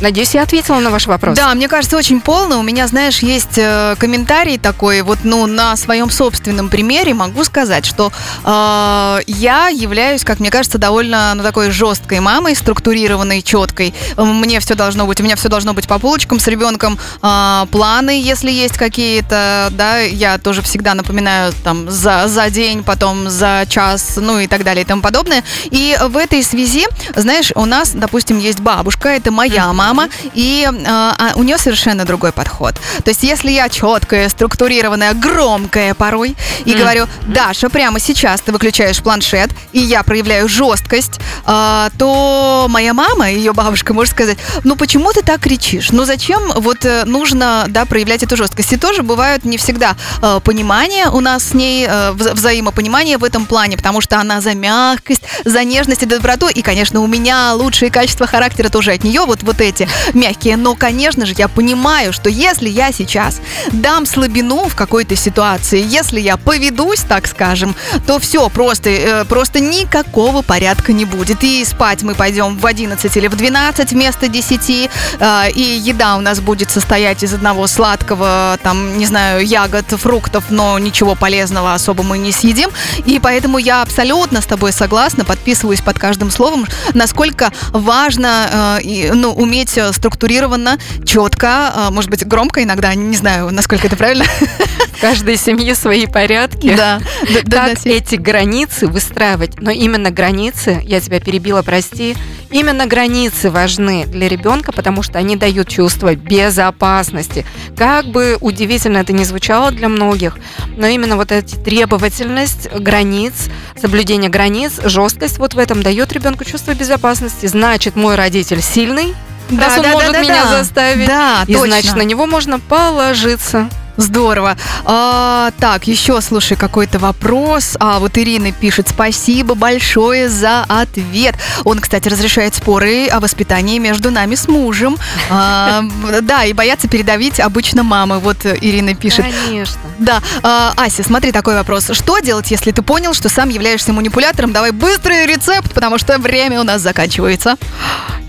Надеюсь, 0.02 0.34
я 0.34 0.42
ответила 0.42 0.80
на 0.80 0.90
ваш 0.90 1.06
вопрос. 1.06 1.36
Да, 1.36 1.54
мне 1.54 1.68
кажется, 1.68 1.96
очень 1.96 2.20
полно. 2.20 2.58
У 2.58 2.62
меня, 2.64 2.88
знаешь, 2.88 3.20
есть 3.20 3.56
э, 3.56 3.94
комментарий 3.98 4.58
такой, 4.58 5.02
вот, 5.02 5.20
ну, 5.22 5.46
на 5.46 5.76
своем 5.76 6.10
собственном 6.10 6.70
примере 6.70 7.14
могу 7.14 7.44
сказать, 7.44 7.86
что 7.86 8.10
э, 8.44 9.20
я 9.28 9.68
являюсь, 9.68 10.24
как 10.24 10.40
мне 10.40 10.50
кажется, 10.50 10.78
довольно, 10.78 11.32
ну, 11.36 11.44
такой 11.44 11.70
жесткой 11.70 12.18
мамой, 12.18 12.56
структурированной, 12.56 13.42
четкой. 13.42 13.94
Мне 14.16 14.58
все 14.58 14.74
должно 14.74 15.06
быть, 15.06 15.20
у 15.20 15.22
меня 15.22 15.36
все 15.36 15.48
должно 15.48 15.72
быть 15.72 15.86
по 15.86 16.00
полочкам 16.00 16.40
с 16.40 16.48
ребенком. 16.48 16.98
Э, 17.22 17.66
планы, 17.70 18.20
если 18.20 18.50
есть 18.50 18.76
какие-то, 18.76 19.68
да, 19.70 20.00
я 20.00 20.38
тоже 20.38 20.62
всегда 20.62 20.94
напоминаю 20.94 21.52
там 21.62 21.88
за, 21.88 22.24
за 22.26 22.50
день, 22.50 22.82
потом 22.82 23.30
за 23.30 23.66
час, 23.68 24.14
ну 24.16 24.40
и 24.40 24.48
так 24.48 24.64
далее 24.64 24.82
и 24.82 24.84
тому 24.84 25.00
подобное. 25.00 25.44
И 25.70 25.96
в 26.08 26.16
этой 26.16 26.42
связи, 26.42 26.88
знаешь, 27.14 27.52
у 27.54 27.66
нас, 27.66 27.92
допустим, 27.94 28.40
есть 28.40 28.58
бабушка, 28.58 29.10
это 29.10 29.30
моя 29.30 29.72
мама, 29.72 29.91
мама, 29.92 30.08
и 30.34 30.68
э, 30.70 30.84
а 30.86 31.32
у 31.34 31.42
нее 31.42 31.58
совершенно 31.58 32.04
другой 32.04 32.32
подход. 32.32 32.74
То 33.04 33.10
есть, 33.10 33.22
если 33.22 33.50
я 33.50 33.68
четкая, 33.68 34.28
структурированная, 34.28 35.14
громкая 35.14 35.94
порой, 35.94 36.36
и 36.64 36.72
mm. 36.72 36.78
говорю, 36.78 37.06
Даша, 37.26 37.68
прямо 37.68 37.98
сейчас 38.00 38.40
ты 38.40 38.52
выключаешь 38.52 39.02
планшет, 39.02 39.50
и 39.72 39.80
я 39.80 40.02
проявляю 40.02 40.48
жесткость, 40.48 41.20
э, 41.46 41.88
то 41.98 42.66
моя 42.68 42.94
мама, 42.94 43.30
ее 43.30 43.52
бабушка, 43.52 43.94
может 43.94 44.12
сказать, 44.12 44.38
ну 44.64 44.76
почему 44.76 45.12
ты 45.12 45.22
так 45.22 45.40
кричишь? 45.40 45.90
Ну 45.92 46.04
зачем 46.04 46.40
вот 46.56 46.84
э, 46.84 47.04
нужно, 47.04 47.66
да, 47.68 47.84
проявлять 47.84 48.22
эту 48.22 48.36
жесткость? 48.36 48.72
И 48.72 48.76
тоже 48.76 49.02
бывают 49.02 49.44
не 49.44 49.58
всегда 49.58 49.96
э, 50.22 50.40
понимание 50.44 51.08
у 51.08 51.20
нас 51.20 51.50
с 51.50 51.54
ней, 51.54 51.86
э, 51.88 52.12
вза 52.12 52.34
взаимопонимание 52.34 53.18
в 53.18 53.24
этом 53.24 53.46
плане, 53.46 53.76
потому 53.76 54.00
что 54.00 54.18
она 54.18 54.40
за 54.40 54.54
мягкость, 54.54 55.22
за 55.44 55.64
нежность 55.64 56.02
и 56.02 56.06
доброту, 56.06 56.48
и, 56.48 56.62
конечно, 56.62 57.00
у 57.00 57.06
меня 57.06 57.54
лучшие 57.54 57.90
качества 57.90 58.26
характера 58.26 58.68
тоже 58.68 58.92
от 58.92 59.04
нее, 59.04 59.22
вот, 59.24 59.42
вот 59.42 59.60
эти 59.60 59.71
эти 59.72 59.88
мягкие. 60.14 60.56
Но, 60.56 60.74
конечно 60.74 61.26
же, 61.26 61.34
я 61.36 61.48
понимаю, 61.48 62.12
что 62.12 62.28
если 62.28 62.68
я 62.68 62.92
сейчас 62.92 63.40
дам 63.72 64.06
слабину 64.06 64.68
в 64.68 64.74
какой-то 64.74 65.16
ситуации, 65.16 65.82
если 65.84 66.20
я 66.20 66.36
поведусь, 66.36 67.00
так 67.00 67.26
скажем, 67.26 67.74
то 68.06 68.18
все, 68.18 68.48
просто, 68.48 68.90
э, 68.90 69.24
просто 69.24 69.60
никакого 69.60 70.42
порядка 70.42 70.92
не 70.92 71.04
будет. 71.04 71.42
И 71.44 71.64
спать 71.64 72.02
мы 72.02 72.14
пойдем 72.14 72.56
в 72.56 72.66
11 72.66 73.16
или 73.16 73.28
в 73.28 73.36
12 73.36 73.92
вместо 73.92 74.28
10, 74.28 74.90
э, 75.18 75.50
и 75.50 75.62
еда 75.62 76.16
у 76.16 76.20
нас 76.20 76.40
будет 76.40 76.70
состоять 76.70 77.22
из 77.22 77.34
одного 77.34 77.66
сладкого, 77.66 78.58
там, 78.62 78.98
не 78.98 79.06
знаю, 79.06 79.44
ягод, 79.44 79.86
фруктов, 79.88 80.44
но 80.50 80.78
ничего 80.78 81.14
полезного 81.14 81.74
особо 81.74 82.02
мы 82.02 82.18
не 82.18 82.32
съедим. 82.32 82.70
И 83.06 83.18
поэтому 83.18 83.58
я 83.58 83.82
абсолютно 83.82 84.40
с 84.40 84.46
тобой 84.46 84.72
согласна, 84.72 85.24
подписываюсь 85.24 85.80
под 85.80 85.98
каждым 85.98 86.30
словом, 86.30 86.66
насколько 86.94 87.52
важно 87.70 88.80
э, 88.82 89.12
ну, 89.14 89.32
уметь 89.32 89.61
быть 89.62 89.78
э, 89.78 89.92
структурированно, 89.92 90.78
четко, 91.04 91.72
э, 91.74 91.90
может 91.90 92.10
быть, 92.10 92.26
громко 92.26 92.62
иногда, 92.64 92.94
не 92.94 93.16
знаю, 93.16 93.50
насколько 93.52 93.86
это 93.86 93.96
правильно. 93.96 94.24
В 94.24 95.00
каждой 95.00 95.36
семье 95.36 95.74
свои 95.74 96.06
порядки. 96.06 96.74
Да. 96.74 97.00
Как 97.50 97.86
эти 97.86 98.16
границы 98.16 98.88
выстраивать. 98.88 99.60
Но 99.60 99.70
именно 99.70 100.10
границы, 100.10 100.80
я 100.84 101.00
тебя 101.00 101.20
перебила, 101.20 101.62
прости, 101.62 102.16
именно 102.50 102.86
границы 102.86 103.50
важны 103.50 104.04
для 104.06 104.28
ребенка, 104.28 104.72
потому 104.72 105.02
что 105.02 105.18
они 105.18 105.36
дают 105.36 105.68
чувство 105.68 106.14
безопасности. 106.14 107.46
Как 107.76 108.06
бы 108.06 108.36
удивительно 108.40 108.98
это 108.98 109.12
ни 109.12 109.24
звучало 109.24 109.70
для 109.70 109.88
многих, 109.88 110.38
но 110.76 110.86
именно 110.88 111.16
вот 111.16 111.30
эта 111.30 111.56
требовательность 111.56 112.68
границ, 112.72 113.32
соблюдение 113.80 114.30
границ, 114.30 114.80
жесткость 114.84 115.38
вот 115.38 115.54
в 115.54 115.58
этом 115.58 115.82
дает 115.82 116.12
ребенку 116.12 116.44
чувство 116.44 116.74
безопасности. 116.74 117.46
Значит, 117.46 117.96
мой 117.96 118.16
родитель 118.16 118.60
сильный, 118.60 119.14
да, 119.50 119.66
раз 119.66 119.78
он 119.78 119.82
да, 119.82 119.92
может 119.92 120.12
да, 120.12 120.20
меня 120.20 120.44
да. 120.44 120.58
заставить. 120.58 121.06
Да, 121.06 121.44
и 121.46 121.54
точно. 121.54 121.66
значит, 121.68 121.96
на 121.96 122.02
него 122.02 122.26
можно 122.26 122.58
положиться. 122.58 123.68
Здорово. 123.96 124.56
А, 124.84 125.50
так, 125.58 125.86
еще, 125.86 126.20
слушай, 126.22 126.56
какой-то 126.56 126.98
вопрос. 126.98 127.76
А, 127.78 127.98
вот 127.98 128.16
Ирина 128.16 128.50
пишет, 128.52 128.88
спасибо 128.88 129.54
большое 129.54 130.28
за 130.28 130.64
ответ. 130.68 131.34
Он, 131.64 131.78
кстати, 131.78 132.08
разрешает 132.08 132.54
споры 132.54 133.08
о 133.08 133.20
воспитании 133.20 133.78
между 133.78 134.10
нами 134.10 134.34
с 134.34 134.48
мужем. 134.48 134.96
А, 135.30 135.82
да, 136.22 136.44
и 136.44 136.52
боятся 136.52 136.88
передавить 136.88 137.38
обычно 137.38 137.82
мамы. 137.82 138.18
Вот 138.18 138.46
Ирина 138.46 138.94
пишет. 138.94 139.26
Конечно. 139.26 139.80
Да. 139.98 140.22
А, 140.42 140.72
Ася, 140.76 141.02
смотри, 141.02 141.30
такой 141.30 141.54
вопрос. 141.54 141.90
Что 141.92 142.18
делать, 142.20 142.50
если 142.50 142.72
ты 142.72 142.80
понял, 142.80 143.12
что 143.12 143.28
сам 143.28 143.50
являешься 143.50 143.92
манипулятором? 143.92 144.52
Давай 144.52 144.70
быстрый 144.70 145.26
рецепт, 145.26 145.72
потому 145.74 145.98
что 145.98 146.18
время 146.18 146.60
у 146.60 146.64
нас 146.64 146.80
заканчивается. 146.80 147.56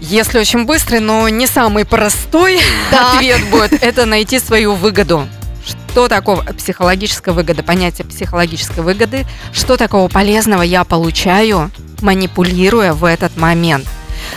Если 0.06 0.38
очень 0.38 0.66
быстрый, 0.66 1.00
но 1.00 1.30
не 1.30 1.48
самый 1.48 1.86
простой 1.86 2.60
так. 2.92 3.16
ответ 3.16 3.42
будет, 3.50 3.72
это 3.82 4.06
найти 4.06 4.38
свою 4.38 4.76
выгоду. 4.76 5.28
Что 5.66 6.10
такого 6.10 6.42
психологическая 6.44 7.34
выгода, 7.34 7.64
понятие 7.64 8.06
психологической 8.06 8.84
выгоды, 8.84 9.26
что 9.54 9.78
такого 9.78 10.10
полезного 10.10 10.62
я 10.62 10.84
получаю, 10.84 11.72
манипулируя 12.02 12.92
в 12.94 13.06
этот 13.06 13.38
момент. 13.38 13.86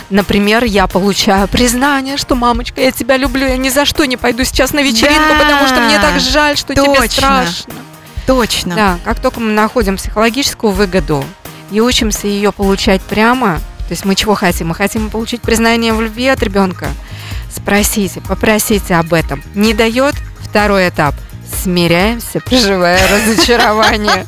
Например, 0.09 0.63
я 0.63 0.87
получаю 0.87 1.49
признание, 1.49 2.15
что 2.15 2.35
мамочка, 2.35 2.79
я 2.79 2.91
тебя 2.93 3.17
люблю, 3.17 3.45
я 3.45 3.57
ни 3.57 3.67
за 3.67 3.83
что 3.83 4.05
не 4.05 4.15
пойду 4.15 4.45
сейчас 4.45 4.71
на 4.71 4.81
вечеринку, 4.81 5.33
Да, 5.33 5.39
потому 5.39 5.67
что 5.67 5.81
мне 5.81 5.99
так 5.99 6.19
жаль, 6.21 6.55
что 6.57 6.73
тебе 6.73 6.85
точно. 6.85 7.09
страшно. 7.09 7.73
Точно. 8.25 8.75
Да, 8.75 8.99
как 9.03 9.19
только 9.19 9.41
мы 9.41 9.51
находим 9.51 9.97
психологическую 9.97 10.71
выгоду 10.71 11.25
и 11.71 11.81
учимся 11.81 12.27
ее 12.27 12.53
получать 12.53 13.01
прямо, 13.01 13.59
то 13.87 13.93
есть 13.93 14.03
мы 14.03 14.15
чего 14.15 14.35
хотим? 14.35 14.67
Мы 14.67 14.75
хотим 14.75 15.09
получить 15.09 15.41
признание 15.41 15.93
в 15.93 16.01
любви 16.01 16.27
от 16.27 16.43
ребенка. 16.43 16.89
Спросите, 17.49 18.21
попросите 18.21 18.95
об 18.95 19.13
этом. 19.13 19.41
Не 19.55 19.73
дает 19.73 20.15
второй 20.39 20.89
этап. 20.89 21.15
Смиряемся, 21.63 22.39
проживая 22.39 22.99
разочарование. 23.11 24.25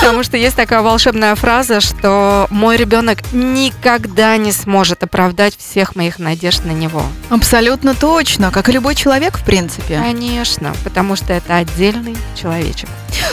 Потому 0.00 0.22
что 0.22 0.36
есть 0.36 0.56
такая 0.56 0.82
волшебная 0.82 1.34
фраза, 1.34 1.80
что 1.80 2.46
мой 2.50 2.76
ребенок 2.76 3.18
никогда 3.32 4.36
не 4.36 4.52
сможет 4.52 5.02
оправдать 5.02 5.56
всех 5.56 5.96
моих 5.96 6.18
надежд 6.18 6.64
на 6.64 6.72
него. 6.72 7.04
Абсолютно 7.30 7.94
точно, 7.94 8.50
как 8.50 8.68
и 8.68 8.72
любой 8.72 8.94
человек, 8.94 9.38
в 9.38 9.44
принципе. 9.44 9.98
Конечно, 9.98 10.74
потому 10.84 11.16
что 11.16 11.32
это 11.32 11.56
отдельный 11.56 12.16
человечек. 12.40 12.88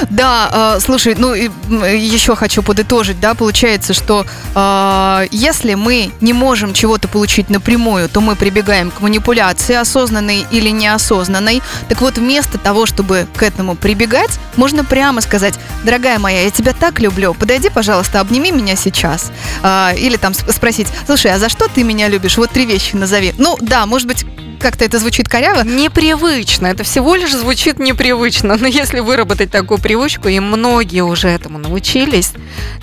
Да, 0.10 0.76
э, 0.78 0.80
слушай, 0.80 1.16
ну 1.18 1.34
и, 1.34 1.50
еще 1.70 2.36
хочу 2.36 2.62
подытожить, 2.62 3.20
да, 3.20 3.34
получается, 3.34 3.94
что 3.94 4.26
э, 4.56 5.28
если 5.32 5.74
мы 5.76 6.12
не 6.22 6.34
можем 6.34 6.74
чего-то 6.74 7.08
получить 7.08 7.50
напрямую, 7.50 8.10
то 8.10 8.22
мы 8.22 8.36
прибегаем 8.36 8.92
к 8.92 9.02
манипуляции, 9.02 9.76
осознанной 9.76 10.46
или 10.52 10.70
неосознанной. 10.70 11.62
Так 11.88 12.02
вот, 12.02 12.18
вместо 12.18 12.58
того, 12.58 12.86
чтобы 12.86 13.19
к 13.36 13.44
этому 13.44 13.76
прибегать, 13.76 14.40
можно 14.56 14.84
прямо 14.84 15.22
сказать, 15.22 15.56
дорогая 15.84 16.20
моя, 16.20 16.44
я 16.44 16.52
тебя 16.52 16.74
так 16.74 17.00
люблю, 17.00 17.34
подойди, 17.34 17.70
пожалуйста, 17.70 18.20
обними 18.20 18.52
меня 18.52 18.76
сейчас. 18.76 19.32
Э, 19.64 19.96
или 19.98 20.18
там 20.18 20.34
сп- 20.34 20.52
спросить, 20.52 20.88
слушай, 21.06 21.32
а 21.32 21.40
за 21.40 21.50
что 21.50 21.68
ты 21.68 21.84
меня 21.84 22.08
любишь? 22.08 22.38
Вот 22.38 22.52
три 22.52 22.66
вещи 22.66 22.96
назови. 22.96 23.34
Ну, 23.38 23.58
да, 23.62 23.86
может 23.86 24.08
быть, 24.08 24.26
как-то 24.60 24.86
это 24.86 25.00
звучит 25.00 25.28
коряво, 25.30 25.64
Непривычно, 25.64 26.68
это 26.68 26.84
всего 26.84 27.16
лишь 27.16 27.34
звучит 27.34 27.80
непривычно, 27.80 28.58
но 28.58 28.68
если 28.68 29.00
выработать 29.00 29.52
такую 29.52 29.80
привычку, 29.80 30.28
и 30.28 30.40
многие 30.40 31.02
уже 31.02 31.30
этому 31.30 31.58
научились, 31.58 32.34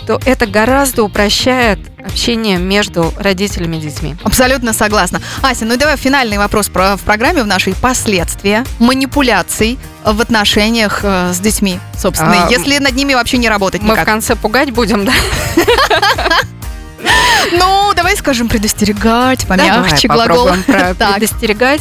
то 0.07 0.20
это 0.25 0.46
гораздо 0.46 1.05
упрощает 1.05 1.79
общение 2.06 2.58
между 2.58 3.12
родителями 3.18 3.76
и 3.76 3.80
детьми. 3.80 4.16
Абсолютно 4.22 4.72
согласна. 4.72 5.20
Ася, 5.42 5.64
ну 5.64 5.74
и 5.74 5.76
давай 5.76 5.96
финальный 5.96 6.38
вопрос 6.38 6.68
про, 6.68 6.96
в 6.96 7.00
программе 7.02 7.42
в 7.42 7.46
нашей 7.46 7.74
последствия 7.74 8.64
манипуляций 8.78 9.78
в 10.04 10.20
отношениях 10.20 11.00
э, 11.02 11.32
с 11.34 11.40
детьми, 11.40 11.78
собственно, 11.98 12.46
А, 12.46 12.50
если 12.50 12.78
над 12.78 12.94
ними 12.94 13.14
вообще 13.14 13.38
не 13.38 13.48
работать 13.48 13.82
Мы 13.82 13.88
в 13.88 13.92
никак. 13.92 14.06
конце 14.06 14.36
пугать 14.36 14.70
будем, 14.70 15.04
да? 15.04 15.12
Ну, 17.52 17.92
давай 17.94 18.16
скажем 18.16 18.48
предостерегать, 18.48 19.46
Давай 19.46 19.70
помягче 19.70 20.09
глагол. 20.09 20.48
про- 20.66 20.94
Так. 20.98 21.14
предостерегать. 21.14 21.80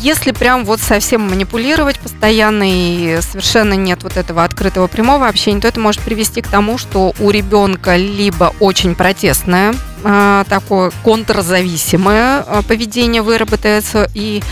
Если 0.00 0.32
прям 0.32 0.64
вот 0.64 0.80
совсем 0.80 1.28
манипулировать 1.28 1.98
постоянно 2.00 2.64
и 2.66 3.18
совершенно 3.20 3.74
нет 3.74 4.02
вот 4.02 4.16
этого 4.16 4.42
открытого 4.42 4.86
прямого 4.86 5.28
общения, 5.28 5.60
то 5.60 5.68
это 5.68 5.78
может 5.80 6.00
привести 6.00 6.40
к 6.42 6.48
тому, 6.48 6.78
что 6.78 7.14
у 7.20 7.30
ребенка 7.30 7.96
либо 7.96 8.52
очень 8.58 8.94
протестное 8.94 9.74
а, 10.02 10.44
такое 10.48 10.92
контрзависимое 11.04 12.44
а, 12.46 12.62
поведение 12.62 13.22
выработается, 13.22 14.08
и 14.14 14.42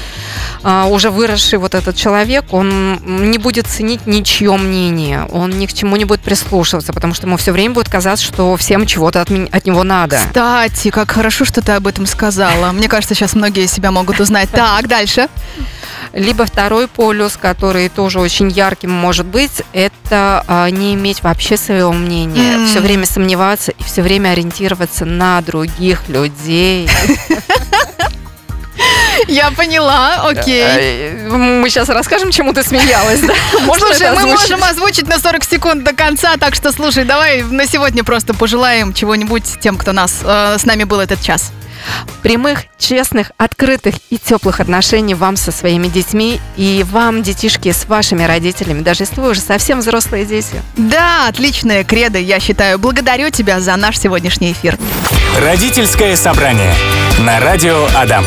уже 0.64 1.10
выросший 1.10 1.58
вот 1.58 1.74
этот 1.74 1.96
человек, 1.96 2.46
он 2.52 3.30
не 3.30 3.38
будет 3.38 3.66
ценить 3.66 4.06
ничье 4.06 4.56
мнение, 4.56 5.26
он 5.30 5.50
ни 5.50 5.66
к 5.66 5.72
чему 5.72 5.96
не 5.96 6.04
будет 6.04 6.20
прислушиваться, 6.20 6.92
потому 6.92 7.14
что 7.14 7.26
ему 7.26 7.36
все 7.36 7.52
время 7.52 7.74
будет 7.74 7.88
казаться, 7.88 8.24
что 8.24 8.56
всем 8.56 8.86
чего-то 8.86 9.20
от, 9.20 9.30
от 9.30 9.66
него 9.66 9.82
надо. 9.82 10.16
Кстати, 10.16 10.90
как 10.90 11.10
хорошо, 11.10 11.44
что 11.44 11.60
ты 11.60 11.72
об 11.72 11.86
этом 11.86 12.06
сказала. 12.06 12.72
Мне 12.72 12.88
кажется, 12.88 13.14
сейчас 13.14 13.34
многие 13.34 13.66
себя 13.66 13.90
могут 13.90 14.20
узнать. 14.20 14.50
Так, 14.50 14.88
дальше. 14.88 15.28
Либо 16.12 16.46
второй 16.46 16.88
полюс, 16.88 17.36
который 17.36 17.88
тоже 17.88 18.20
очень 18.20 18.48
ярким 18.48 18.90
может 18.90 19.26
быть, 19.26 19.62
это 19.72 20.44
а, 20.46 20.70
не 20.70 20.94
иметь 20.94 21.22
вообще 21.22 21.56
своего 21.56 21.92
мнения, 21.92 22.66
все 22.66 22.80
время 22.80 23.04
сомневаться 23.04 23.72
и 23.72 23.82
все 23.82 24.02
время 24.02 24.30
ориентироваться 24.30 25.04
на 25.04 25.40
других 25.42 26.08
людей. 26.08 26.88
Я 29.28 29.50
поняла, 29.50 30.22
окей. 30.28 30.62
Э, 30.64 31.28
Мы 31.28 31.68
сейчас 31.70 31.88
расскажем, 31.88 32.30
чему 32.30 32.52
ты 32.52 32.62
смеялась, 32.62 33.20
да? 33.20 33.34
Можно 33.64 33.86
Слушай, 33.88 34.08
это 34.08 34.20
мы 34.20 34.26
можем 34.32 34.62
озвучить 34.64 35.08
на 35.08 35.18
40 35.18 35.44
секунд 35.44 35.84
до 35.84 35.92
конца, 35.92 36.36
так 36.38 36.54
что, 36.54 36.72
слушай, 36.72 37.04
давай 37.04 37.42
на 37.42 37.66
сегодня 37.66 38.04
просто 38.04 38.34
пожелаем 38.34 38.92
чего-нибудь 38.92 39.60
тем, 39.60 39.76
кто 39.76 39.92
нас 39.92 40.20
э, 40.22 40.56
с 40.58 40.64
нами 40.64 40.84
был 40.84 41.00
этот 41.00 41.20
час. 41.22 41.52
прямых, 42.22 42.60
честных, 42.78 43.32
открытых 43.36 43.94
и 44.10 44.16
теплых 44.18 44.60
отношений 44.60 45.14
вам 45.14 45.36
со 45.36 45.52
своими 45.52 45.88
детьми 45.88 46.40
и 46.56 46.84
вам, 46.90 47.22
детишки, 47.22 47.72
с 47.72 47.84
вашими 47.86 48.24
родителями, 48.24 48.80
даже 48.82 49.02
если 49.02 49.20
вы 49.20 49.30
уже 49.30 49.40
совсем 49.40 49.80
взрослые 49.80 50.24
дети. 50.24 50.62
Да, 50.76 51.28
отличная 51.28 51.84
кредо, 51.84 52.18
я 52.18 52.40
считаю. 52.40 52.78
Благодарю 52.78 53.30
тебя 53.30 53.60
за 53.60 53.76
наш 53.76 53.98
сегодняшний 53.98 54.52
эфир. 54.52 54.78
Родительское 55.40 56.16
собрание 56.16 56.72
на 57.18 57.40
радио 57.40 57.86
Адам. 57.94 58.22